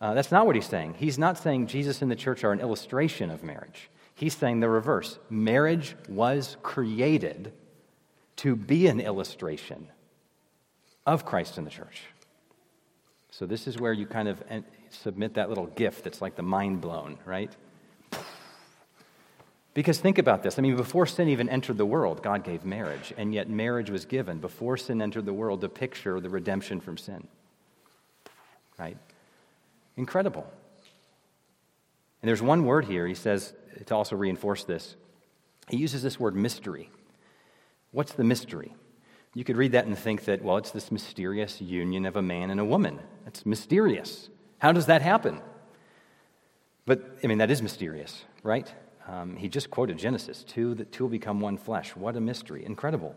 [0.00, 0.94] Uh, that's not what he's saying.
[0.98, 3.90] He's not saying Jesus and the church are an illustration of marriage.
[4.14, 5.18] He's saying the reverse.
[5.30, 7.52] Marriage was created
[8.36, 9.88] to be an illustration
[11.08, 12.02] of Christ in the church.
[13.30, 14.42] So, this is where you kind of
[14.90, 17.50] submit that little gift that's like the mind blown, right?
[19.74, 20.58] Because think about this.
[20.58, 24.04] I mean, before sin even entered the world, God gave marriage, and yet marriage was
[24.04, 27.28] given before sin entered the world to picture the redemption from sin.
[28.78, 28.96] Right?
[29.96, 30.50] Incredible.
[32.20, 33.52] And there's one word here, he says,
[33.86, 34.96] to also reinforce this.
[35.68, 36.90] He uses this word mystery.
[37.92, 38.74] What's the mystery?
[39.34, 42.50] You could read that and think that, well, it's this mysterious union of a man
[42.50, 42.98] and a woman.
[43.24, 44.30] That's mysterious.
[44.58, 45.40] How does that happen?
[46.86, 48.72] But, I mean, that is mysterious, right?
[49.06, 51.94] Um, he just quoted Genesis two, that two will become one flesh.
[51.94, 52.64] What a mystery.
[52.64, 53.14] Incredible.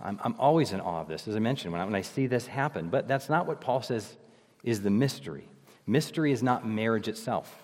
[0.00, 2.26] I'm, I'm always in awe of this, as I mentioned, when I, when I see
[2.26, 2.88] this happen.
[2.88, 4.16] But that's not what Paul says
[4.64, 5.46] is the mystery.
[5.86, 7.62] Mystery is not marriage itself,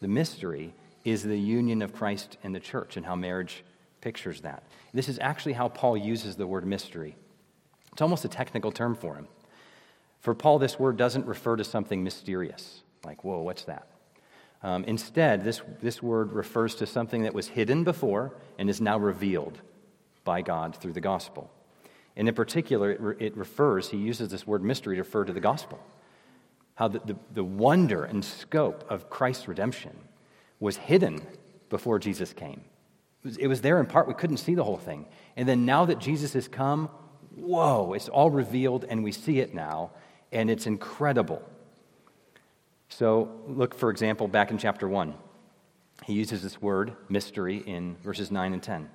[0.00, 0.74] the mystery
[1.04, 3.64] is the union of Christ and the church and how marriage
[4.06, 4.62] pictures that.
[4.94, 7.16] This is actually how Paul uses the word mystery.
[7.90, 9.26] It's almost a technical term for him.
[10.20, 13.88] For Paul, this word doesn't refer to something mysterious, like, whoa, what's that?
[14.62, 18.96] Um, instead, this, this word refers to something that was hidden before and is now
[18.96, 19.58] revealed
[20.22, 21.50] by God through the gospel.
[22.14, 25.32] And in particular, it, re- it refers, he uses this word mystery to refer to
[25.32, 25.80] the gospel.
[26.76, 29.98] How the, the, the wonder and scope of Christ's redemption
[30.60, 31.26] was hidden
[31.70, 32.62] before Jesus came
[33.24, 34.08] was, it was there in part.
[34.08, 35.06] We couldn't see the whole thing.
[35.36, 36.88] And then now that Jesus has come,
[37.34, 39.90] whoa, it's all revealed and we see it now,
[40.32, 41.42] and it's incredible.
[42.88, 45.14] So, look, for example, back in chapter 1.
[46.04, 48.88] He uses this word, mystery, in verses 9 and 10.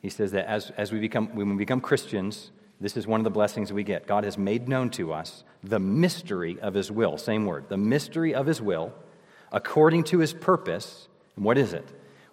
[0.00, 2.50] He says that as, as we become, when we become Christians,
[2.80, 4.06] this is one of the blessings we get.
[4.06, 7.18] God has made known to us the mystery of His will.
[7.18, 7.68] Same word.
[7.68, 8.92] The mystery of His will,
[9.50, 11.08] according to His purpose.
[11.36, 11.86] And what is it?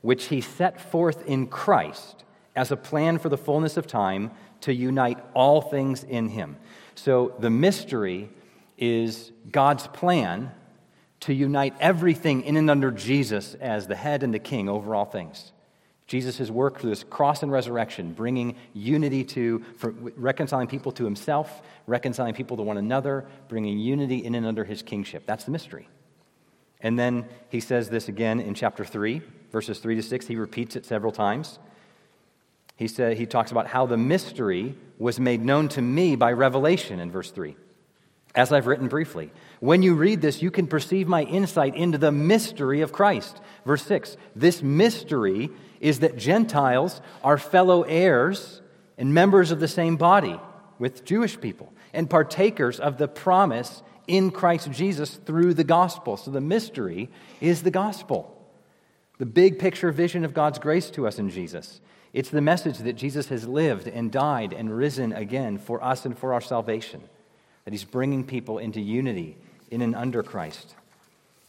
[0.04, 2.24] which he set forth in Christ
[2.56, 4.32] as a plan for the fullness of time
[4.62, 6.58] to unite all things in him.
[6.94, 8.30] So the mystery
[8.78, 10.52] is God's plan
[11.22, 15.06] to unite everything in and under Jesus as the head and the king over all
[15.06, 15.54] things.
[16.06, 19.64] Jesus' work through this cross and resurrection, bringing unity to,
[20.18, 24.82] reconciling people to himself, reconciling people to one another, bringing unity in and under his
[24.82, 25.24] kingship.
[25.26, 25.88] That's the mystery.
[26.84, 29.22] And then he says this again in chapter 3,
[29.52, 30.28] verses 3 to 6.
[30.28, 31.58] He repeats it several times.
[32.76, 37.00] He, said, he talks about how the mystery was made known to me by revelation
[37.00, 37.56] in verse 3.
[38.36, 42.12] As I've written briefly, when you read this, you can perceive my insight into the
[42.12, 43.40] mystery of Christ.
[43.64, 48.62] Verse 6 This mystery is that Gentiles are fellow heirs
[48.98, 50.40] and members of the same body
[50.80, 56.18] with Jewish people and partakers of the promise in Christ Jesus through the gospel.
[56.18, 57.10] So the mystery
[57.42, 58.38] is the gospel,
[59.18, 61.80] the big picture vision of God's grace to us in Jesus.
[62.14, 66.18] It's the message that Jesus has lived and died and risen again for us and
[66.18, 67.02] for our salvation
[67.66, 69.38] that he's bringing people into unity
[69.72, 70.76] in and under Christ.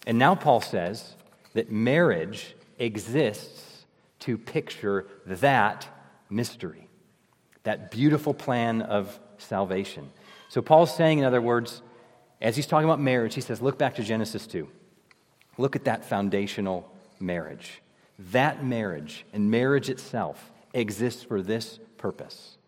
[0.07, 1.14] And now Paul says
[1.55, 3.84] that marriage exists
[4.20, 5.86] to picture that
[6.30, 6.88] mystery,
[7.64, 10.11] that beautiful plan of salvation.
[10.48, 11.82] So Paul's saying, in other words,
[12.45, 14.68] as he's talking about marriage, he says, look back to Genesis 2.
[15.57, 17.80] Look at that foundational marriage.
[18.18, 22.59] That marriage and marriage itself exists for this purpose.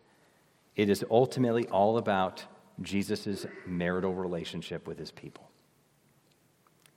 [0.77, 2.43] It is ultimately all about
[2.81, 5.51] Jesus' marital relationship with his people.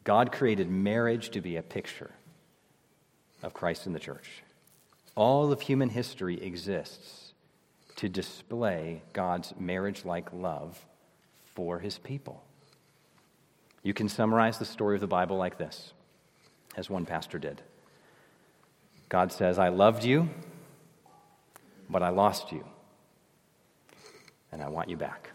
[0.05, 2.11] God created marriage to be a picture
[3.43, 4.43] of Christ in the church.
[5.15, 7.33] All of human history exists
[7.97, 10.85] to display God's marriage like love
[11.53, 12.41] for his people.
[13.83, 15.93] You can summarize the story of the Bible like this,
[16.75, 17.61] as one pastor did
[19.07, 20.29] God says, I loved you,
[21.89, 22.63] but I lost you,
[24.51, 25.31] and I want you back.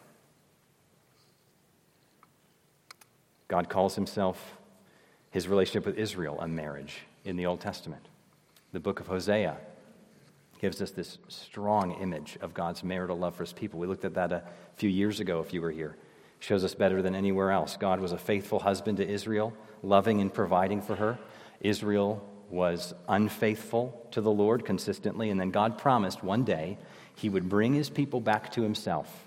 [3.48, 4.58] God calls himself,
[5.30, 8.06] his relationship with Israel, a marriage in the Old Testament.
[8.72, 9.56] The book of Hosea
[10.60, 13.78] gives us this strong image of God's marital love for his people.
[13.80, 14.44] We looked at that a
[14.76, 15.96] few years ago, if you were here.
[16.44, 17.78] Shows us better than anywhere else.
[17.78, 21.18] God was a faithful husband to Israel, loving and providing for her.
[21.62, 26.76] Israel was unfaithful to the Lord consistently, and then God promised one day
[27.14, 29.26] he would bring his people back to himself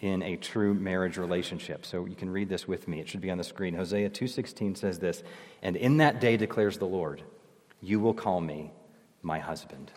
[0.00, 1.86] in a true marriage relationship.
[1.86, 3.00] So you can read this with me.
[3.00, 3.72] It should be on the screen.
[3.72, 5.22] Hosea 2:16 says this,
[5.62, 7.22] "And in that day declares the Lord,
[7.80, 8.70] you will call me
[9.22, 9.92] my husband."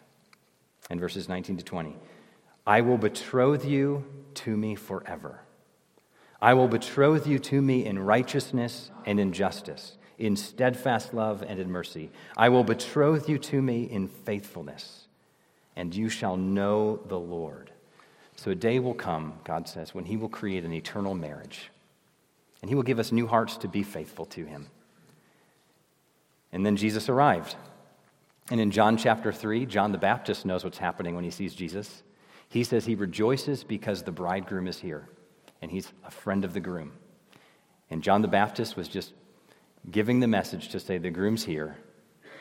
[0.90, 1.98] And verses 19 to 20,
[2.66, 4.06] "I will betroth you
[4.36, 5.42] to me forever.
[6.42, 11.60] I will betroth you to me in righteousness and in justice, in steadfast love and
[11.60, 12.10] in mercy.
[12.36, 15.08] I will betroth you to me in faithfulness,
[15.76, 17.72] and you shall know the Lord."
[18.36, 21.70] So a day will come, God says, when He will create an eternal marriage.
[22.62, 24.68] And He will give us new hearts to be faithful to Him.
[26.52, 27.56] And then Jesus arrived.
[28.50, 32.04] And in John chapter 3, John the Baptist knows what's happening when he sees Jesus.
[32.50, 35.08] He says he rejoices because the bridegroom is here,
[35.62, 36.92] and he's a friend of the groom.
[37.90, 39.14] And John the Baptist was just
[39.90, 41.78] giving the message to say, The groom's here,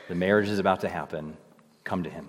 [0.08, 1.36] the marriage is about to happen,
[1.84, 2.28] come to him.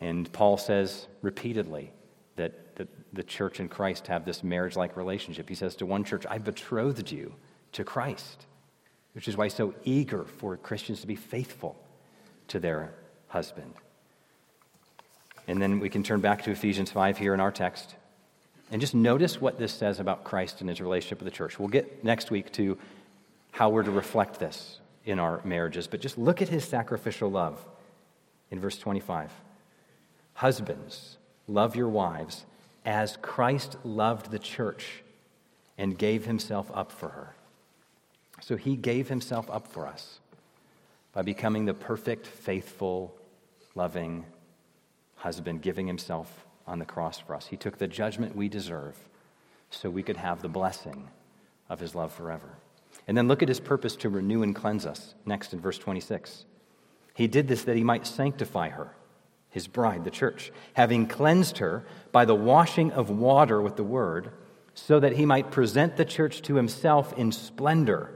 [0.00, 1.92] And Paul says repeatedly,
[2.36, 5.48] that, the church and Christ have this marriage like relationship.
[5.48, 7.34] He says to one church, I betrothed you
[7.72, 8.46] to Christ,
[9.14, 11.76] which is why he's so eager for Christians to be faithful
[12.48, 12.94] to their
[13.26, 13.74] husband.
[15.48, 17.96] And then we can turn back to Ephesians 5 here in our text
[18.70, 21.58] and just notice what this says about Christ and his relationship with the church.
[21.58, 22.78] We'll get next week to
[23.52, 27.64] how we're to reflect this in our marriages, but just look at his sacrificial love
[28.50, 29.32] in verse 25.
[30.34, 31.16] Husbands,
[31.50, 32.44] Love your wives
[32.84, 35.02] as Christ loved the church
[35.76, 37.34] and gave himself up for her.
[38.40, 40.20] So he gave himself up for us
[41.12, 43.12] by becoming the perfect, faithful,
[43.74, 44.24] loving
[45.16, 47.48] husband, giving himself on the cross for us.
[47.48, 48.96] He took the judgment we deserve
[49.70, 51.08] so we could have the blessing
[51.68, 52.56] of his love forever.
[53.06, 56.44] And then look at his purpose to renew and cleanse us, next in verse 26.
[57.14, 58.94] He did this that he might sanctify her
[59.50, 64.30] his bride, the church, having cleansed her by the washing of water with the word,
[64.74, 68.14] so that he might present the church to himself in splendor,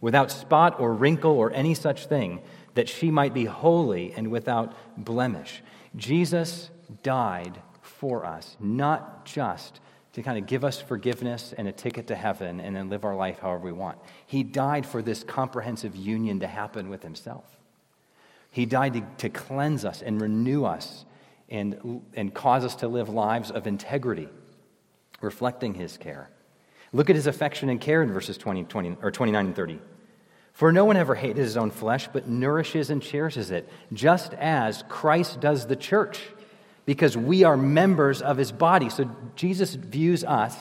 [0.00, 2.40] without spot or wrinkle or any such thing,
[2.74, 5.62] that she might be holy and without blemish.
[5.94, 6.70] Jesus
[7.04, 7.62] died
[8.02, 9.78] for us, not just
[10.14, 13.14] to kind of give us forgiveness and a ticket to heaven and then live our
[13.14, 13.96] life however we want.
[14.26, 17.44] He died for this comprehensive union to happen with himself.
[18.50, 21.04] He died to, to cleanse us and renew us
[21.48, 24.28] and, and cause us to live lives of integrity,
[25.20, 26.28] reflecting his care.
[26.92, 29.78] Look at his affection and care in verses 20, 20 or 29 and 30.
[30.54, 34.82] For no one ever hated his own flesh, but nourishes and cherishes it, just as
[34.88, 36.20] Christ does the church,
[36.84, 38.90] because we are members of his body.
[38.90, 40.56] So Jesus views us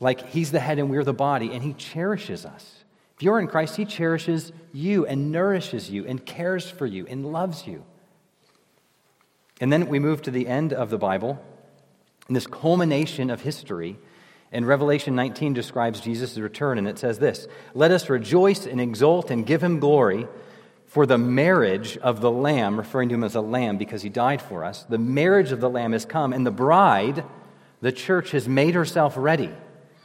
[0.00, 2.84] like he's the head and we're the body, and he cherishes us.
[3.16, 7.32] If you're in Christ, he cherishes you and nourishes you and cares for you and
[7.32, 7.84] loves you.
[9.60, 11.42] And then we move to the end of the Bible,
[12.28, 13.98] in this culmination of history.
[14.50, 19.30] And Revelation 19 describes Jesus' return, and it says this Let us rejoice and exult
[19.30, 20.26] and give him glory,
[20.94, 24.40] for the marriage of the Lamb, referring to him as a lamb because he died
[24.40, 27.24] for us, the marriage of the Lamb has come, and the bride,
[27.80, 29.50] the church, has made herself ready.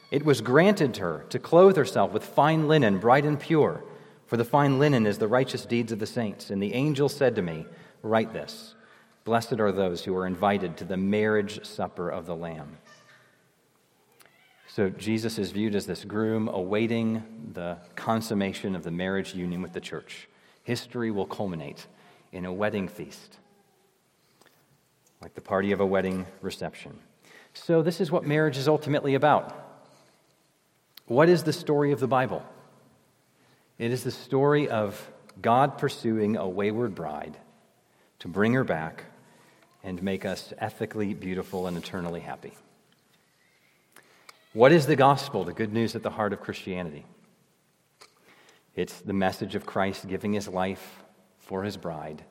[0.10, 3.84] It was granted her to clothe herself with fine linen, bright and pure,
[4.26, 6.50] for the fine linen is the righteous deeds of the saints.
[6.50, 7.68] And the angel said to me,
[8.02, 8.74] Write this
[9.26, 12.80] Blessed are those who are invited to the marriage supper of the Lamb.
[14.66, 19.74] So Jesus is viewed as this groom awaiting the consummation of the marriage union with
[19.74, 20.29] the church.
[20.70, 21.88] History will culminate
[22.32, 23.40] in a wedding feast,
[25.20, 26.96] like the party of a wedding reception.
[27.56, 29.52] So, this is what marriage is ultimately about.
[31.08, 32.46] What is the story of the Bible?
[33.80, 35.10] It is the story of
[35.42, 37.36] God pursuing a wayward bride
[38.20, 39.06] to bring her back
[39.84, 42.54] and make us ethically beautiful and eternally happy.
[44.54, 47.06] What is the gospel, the good news at the heart of Christianity?
[48.80, 51.04] It's the message of Christ giving his life
[51.38, 52.24] for his bride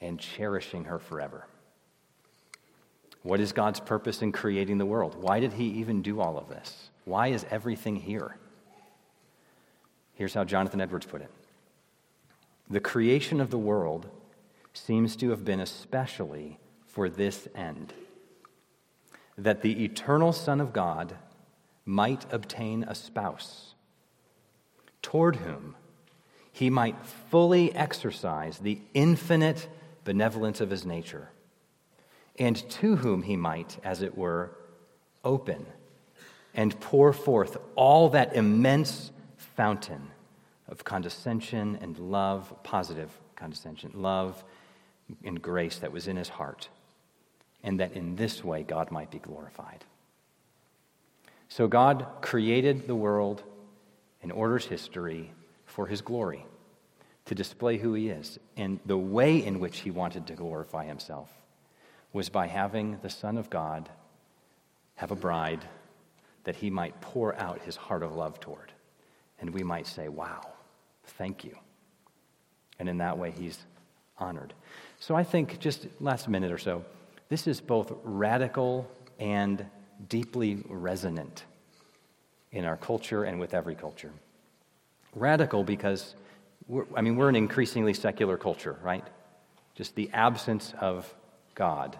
[0.00, 1.48] and cherishing her forever.
[3.24, 5.16] What is God's purpose in creating the world?
[5.20, 6.90] Why did he even do all of this?
[7.06, 8.36] Why is everything here?
[10.14, 11.30] Here's how Jonathan Edwards put it
[12.70, 14.08] The creation of the world
[14.72, 17.94] seems to have been especially for this end
[19.36, 21.16] that the eternal Son of God
[21.84, 23.74] might obtain a spouse,
[25.02, 25.74] toward whom
[26.60, 26.94] he might
[27.30, 29.66] fully exercise the infinite
[30.04, 31.30] benevolence of his nature,
[32.38, 34.50] and to whom he might, as it were,
[35.24, 35.64] open
[36.54, 40.10] and pour forth all that immense fountain
[40.68, 44.44] of condescension and love, positive condescension, love
[45.24, 46.68] and grace that was in his heart,
[47.64, 49.82] and that in this way God might be glorified.
[51.48, 53.42] So God created the world
[54.22, 55.32] and orders history
[55.64, 56.44] for his glory,
[57.26, 58.38] to display who he is.
[58.56, 61.30] And the way in which he wanted to glorify himself
[62.12, 63.88] was by having the Son of God
[64.96, 65.64] have a bride
[66.44, 68.72] that he might pour out his heart of love toward.
[69.40, 70.40] And we might say, Wow,
[71.04, 71.56] thank you.
[72.78, 73.58] And in that way, he's
[74.18, 74.54] honored.
[74.98, 76.84] So I think, just last minute or so,
[77.28, 79.64] this is both radical and
[80.08, 81.44] deeply resonant
[82.52, 84.12] in our culture and with every culture.
[85.14, 86.14] Radical because,
[86.94, 89.04] I mean, we're an increasingly secular culture, right?
[89.74, 91.12] Just the absence of
[91.54, 91.98] God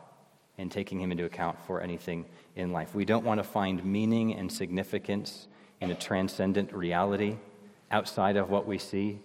[0.58, 2.94] and taking Him into account for anything in life.
[2.94, 5.48] We don't want to find meaning and significance
[5.80, 7.36] in a transcendent reality
[7.90, 9.18] outside of what we see,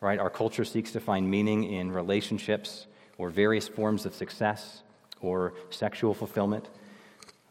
[0.00, 0.18] right?
[0.18, 2.86] Our culture seeks to find meaning in relationships
[3.18, 4.82] or various forms of success
[5.20, 6.68] or sexual fulfillment.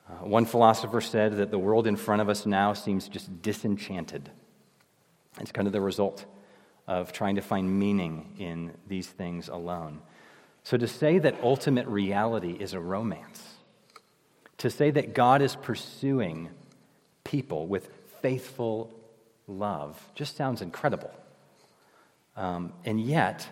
[0.09, 4.31] Uh, one philosopher said that the world in front of us now seems just disenchanted.
[5.39, 6.25] It's kind of the result
[6.87, 10.01] of trying to find meaning in these things alone.
[10.63, 13.41] So, to say that ultimate reality is a romance,
[14.57, 16.49] to say that God is pursuing
[17.23, 17.89] people with
[18.21, 18.93] faithful
[19.47, 21.11] love, just sounds incredible.
[22.35, 23.47] Um, and yet,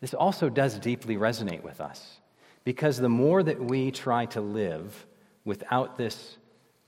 [0.00, 2.18] this also does deeply resonate with us
[2.64, 5.06] because the more that we try to live
[5.44, 6.36] without this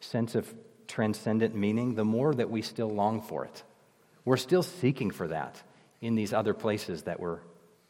[0.00, 0.52] sense of
[0.86, 3.62] transcendent meaning, the more that we still long for it.
[4.24, 5.62] We're still seeking for that
[6.00, 7.40] in these other places that we're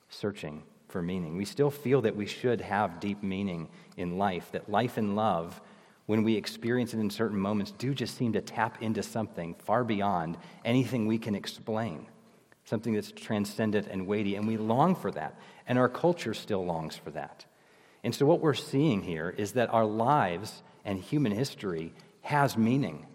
[0.08, 1.36] searching for meaning.
[1.36, 5.60] We still feel that we should have deep meaning in life, that life and love,
[6.06, 9.84] when we experience it in certain moments, do just seem to tap into something far
[9.84, 12.06] beyond anything we can explain,
[12.64, 15.38] something that's transcendent and weighty, and we long for that.
[15.66, 17.46] And our culture still longs for that.
[18.04, 23.06] And so, what we're seeing here is that our lives and human history has meaning,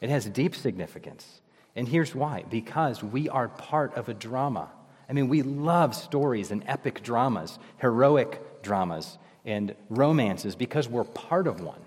[0.00, 1.40] it has deep significance.
[1.76, 4.70] And here's why because we are part of a drama.
[5.08, 11.46] I mean, we love stories and epic dramas, heroic dramas, and romances because we're part
[11.46, 11.80] of one.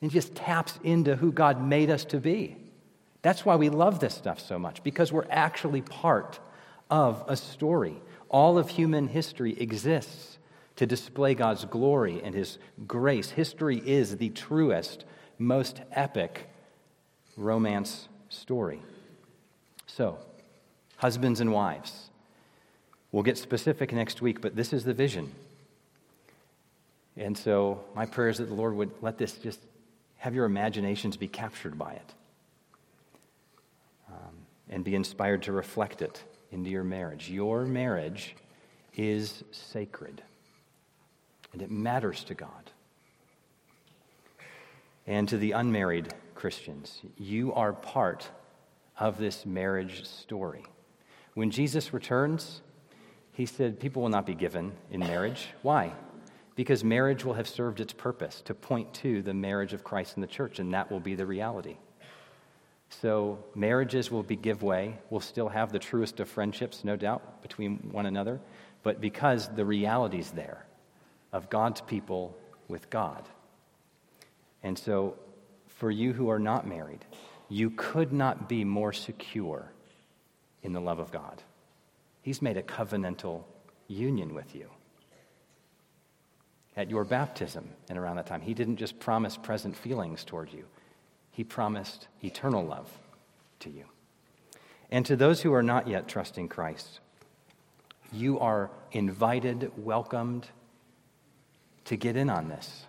[0.00, 2.56] It just taps into who God made us to be.
[3.22, 6.40] That's why we love this stuff so much, because we're actually part
[6.90, 8.02] of a story.
[8.28, 10.38] All of human history exists
[10.76, 13.30] to display God's glory and His grace.
[13.30, 15.04] History is the truest,
[15.38, 16.48] most epic
[17.36, 18.80] romance story.
[19.86, 20.18] So,
[20.96, 22.10] husbands and wives,
[23.10, 25.32] we'll get specific next week, but this is the vision.
[27.16, 29.60] And so, my prayer is that the Lord would let this just
[30.16, 32.14] have your imaginations be captured by it
[34.08, 34.34] um,
[34.70, 36.22] and be inspired to reflect it
[36.52, 37.28] into your marriage.
[37.28, 38.34] Your marriage
[38.96, 40.22] is sacred,
[41.52, 42.48] and it matters to God.
[45.06, 48.28] And to the unmarried Christians, you are part
[48.98, 50.64] of this marriage story.
[51.34, 52.62] When Jesus returns,
[53.30, 55.46] he said, People will not be given in marriage.
[55.62, 55.92] Why?
[56.56, 60.22] Because marriage will have served its purpose to point to the marriage of Christ and
[60.24, 61.76] the church, and that will be the reality.
[62.88, 64.98] So, marriages will be give way.
[65.10, 68.40] We'll still have the truest of friendships, no doubt, between one another,
[68.82, 70.66] but because the reality's there
[71.32, 72.36] of God's people
[72.66, 73.28] with God.
[74.64, 75.14] And so,
[75.82, 77.04] for you who are not married,
[77.48, 79.72] you could not be more secure
[80.62, 81.42] in the love of God.
[82.20, 83.42] He's made a covenantal
[83.88, 84.68] union with you.
[86.76, 90.66] At your baptism and around that time, He didn't just promise present feelings toward you,
[91.32, 92.88] He promised eternal love
[93.58, 93.86] to you.
[94.88, 97.00] And to those who are not yet trusting Christ,
[98.12, 100.46] you are invited, welcomed
[101.86, 102.86] to get in on this.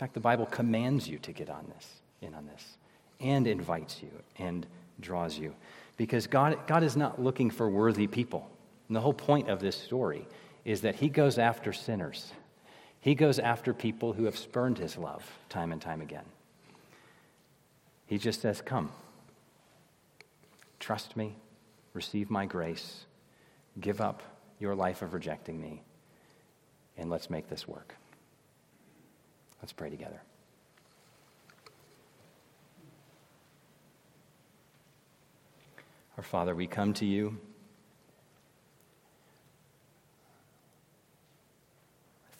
[0.00, 2.78] In fact, the Bible commands you to get on this, in on this
[3.20, 4.66] and invites you and
[4.98, 5.54] draws you.
[5.98, 8.48] Because God, God is not looking for worthy people.
[8.88, 10.26] And the whole point of this story
[10.64, 12.32] is that He goes after sinners.
[13.02, 16.24] He goes after people who have spurned His love time and time again.
[18.06, 18.90] He just says, Come,
[20.78, 21.36] trust me,
[21.92, 23.04] receive my grace,
[23.78, 24.22] give up
[24.58, 25.82] your life of rejecting me,
[26.96, 27.96] and let's make this work.
[29.62, 30.20] Let's pray together.
[36.16, 37.38] Our Father, we come to you.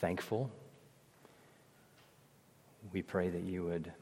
[0.00, 0.50] Thankful.
[2.92, 3.92] We pray that you would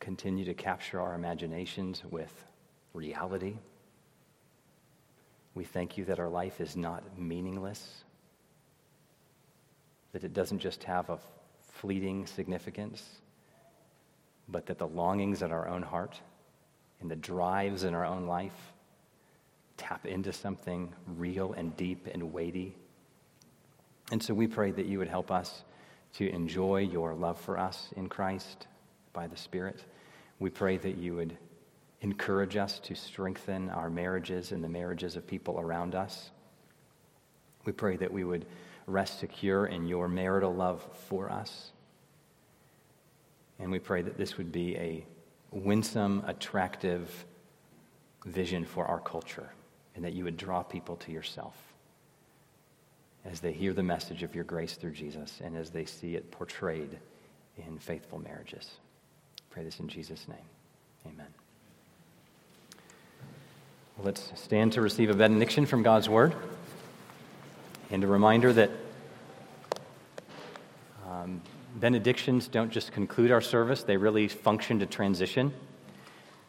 [0.00, 2.32] continue to capture our imaginations with
[2.92, 3.56] reality.
[5.54, 8.04] We thank you that our life is not meaningless,
[10.12, 11.18] that it doesn't just have a
[11.80, 13.02] fleeting significance,
[14.48, 16.20] but that the longings in our own heart
[17.00, 18.72] and the drives in our own life
[19.76, 22.76] tap into something real and deep and weighty.
[24.12, 25.64] And so we pray that you would help us
[26.14, 28.68] to enjoy your love for us in Christ
[29.12, 29.82] by the Spirit.
[30.38, 31.36] We pray that you would
[32.02, 36.30] encourage us to strengthen our marriages and the marriages of people around us.
[37.64, 38.46] We pray that we would
[38.86, 41.70] rest secure in your marital love for us.
[43.58, 45.04] And we pray that this would be a
[45.50, 47.24] winsome, attractive
[48.26, 49.48] vision for our culture,
[49.94, 51.54] and that you would draw people to yourself
[53.24, 56.30] as they hear the message of your grace through Jesus and as they see it
[56.30, 56.98] portrayed
[57.56, 58.72] in faithful marriages.
[59.50, 60.36] Pray this in Jesus' name.
[61.06, 61.26] Amen.
[64.02, 66.34] Let's stand to receive a benediction from God's Word
[67.90, 68.70] and a reminder that
[71.06, 71.40] um,
[71.76, 75.52] benedictions don't just conclude our service, they really function to transition.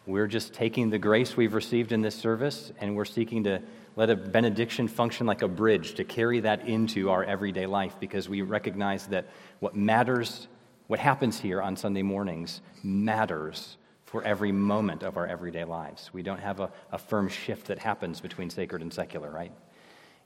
[0.06, 3.62] We're just taking the grace we've received in this service and we're seeking to
[3.96, 8.30] let a benediction function like a bridge to carry that into our everyday life because
[8.30, 9.28] we recognize that
[9.60, 10.48] what matters,
[10.88, 16.14] what happens here on Sunday mornings, matters for every moment of our everyday lives.
[16.14, 19.52] We don't have a, a firm shift that happens between sacred and secular, right?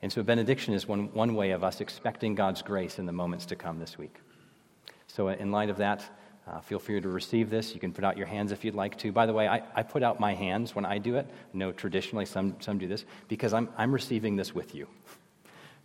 [0.01, 3.45] And so, benediction is one, one way of us expecting God's grace in the moments
[3.47, 4.15] to come this week.
[5.07, 6.03] So, uh, in light of that,
[6.47, 7.73] uh, feel free to receive this.
[7.73, 9.11] You can put out your hands if you'd like to.
[9.11, 11.27] By the way, I, I put out my hands when I do it.
[11.53, 14.87] No, traditionally, some, some do this because I'm, I'm receiving this with you.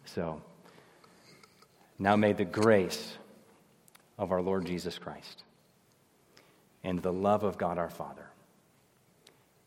[0.05, 0.41] So,
[1.99, 3.15] now may the grace
[4.17, 5.43] of our Lord Jesus Christ
[6.85, 8.27] and the love of God our Father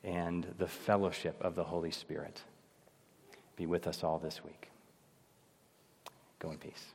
[0.03, 2.41] and the fellowship of the Holy Spirit
[3.57, 4.69] be with us all this week.
[6.39, 6.93] Go in peace.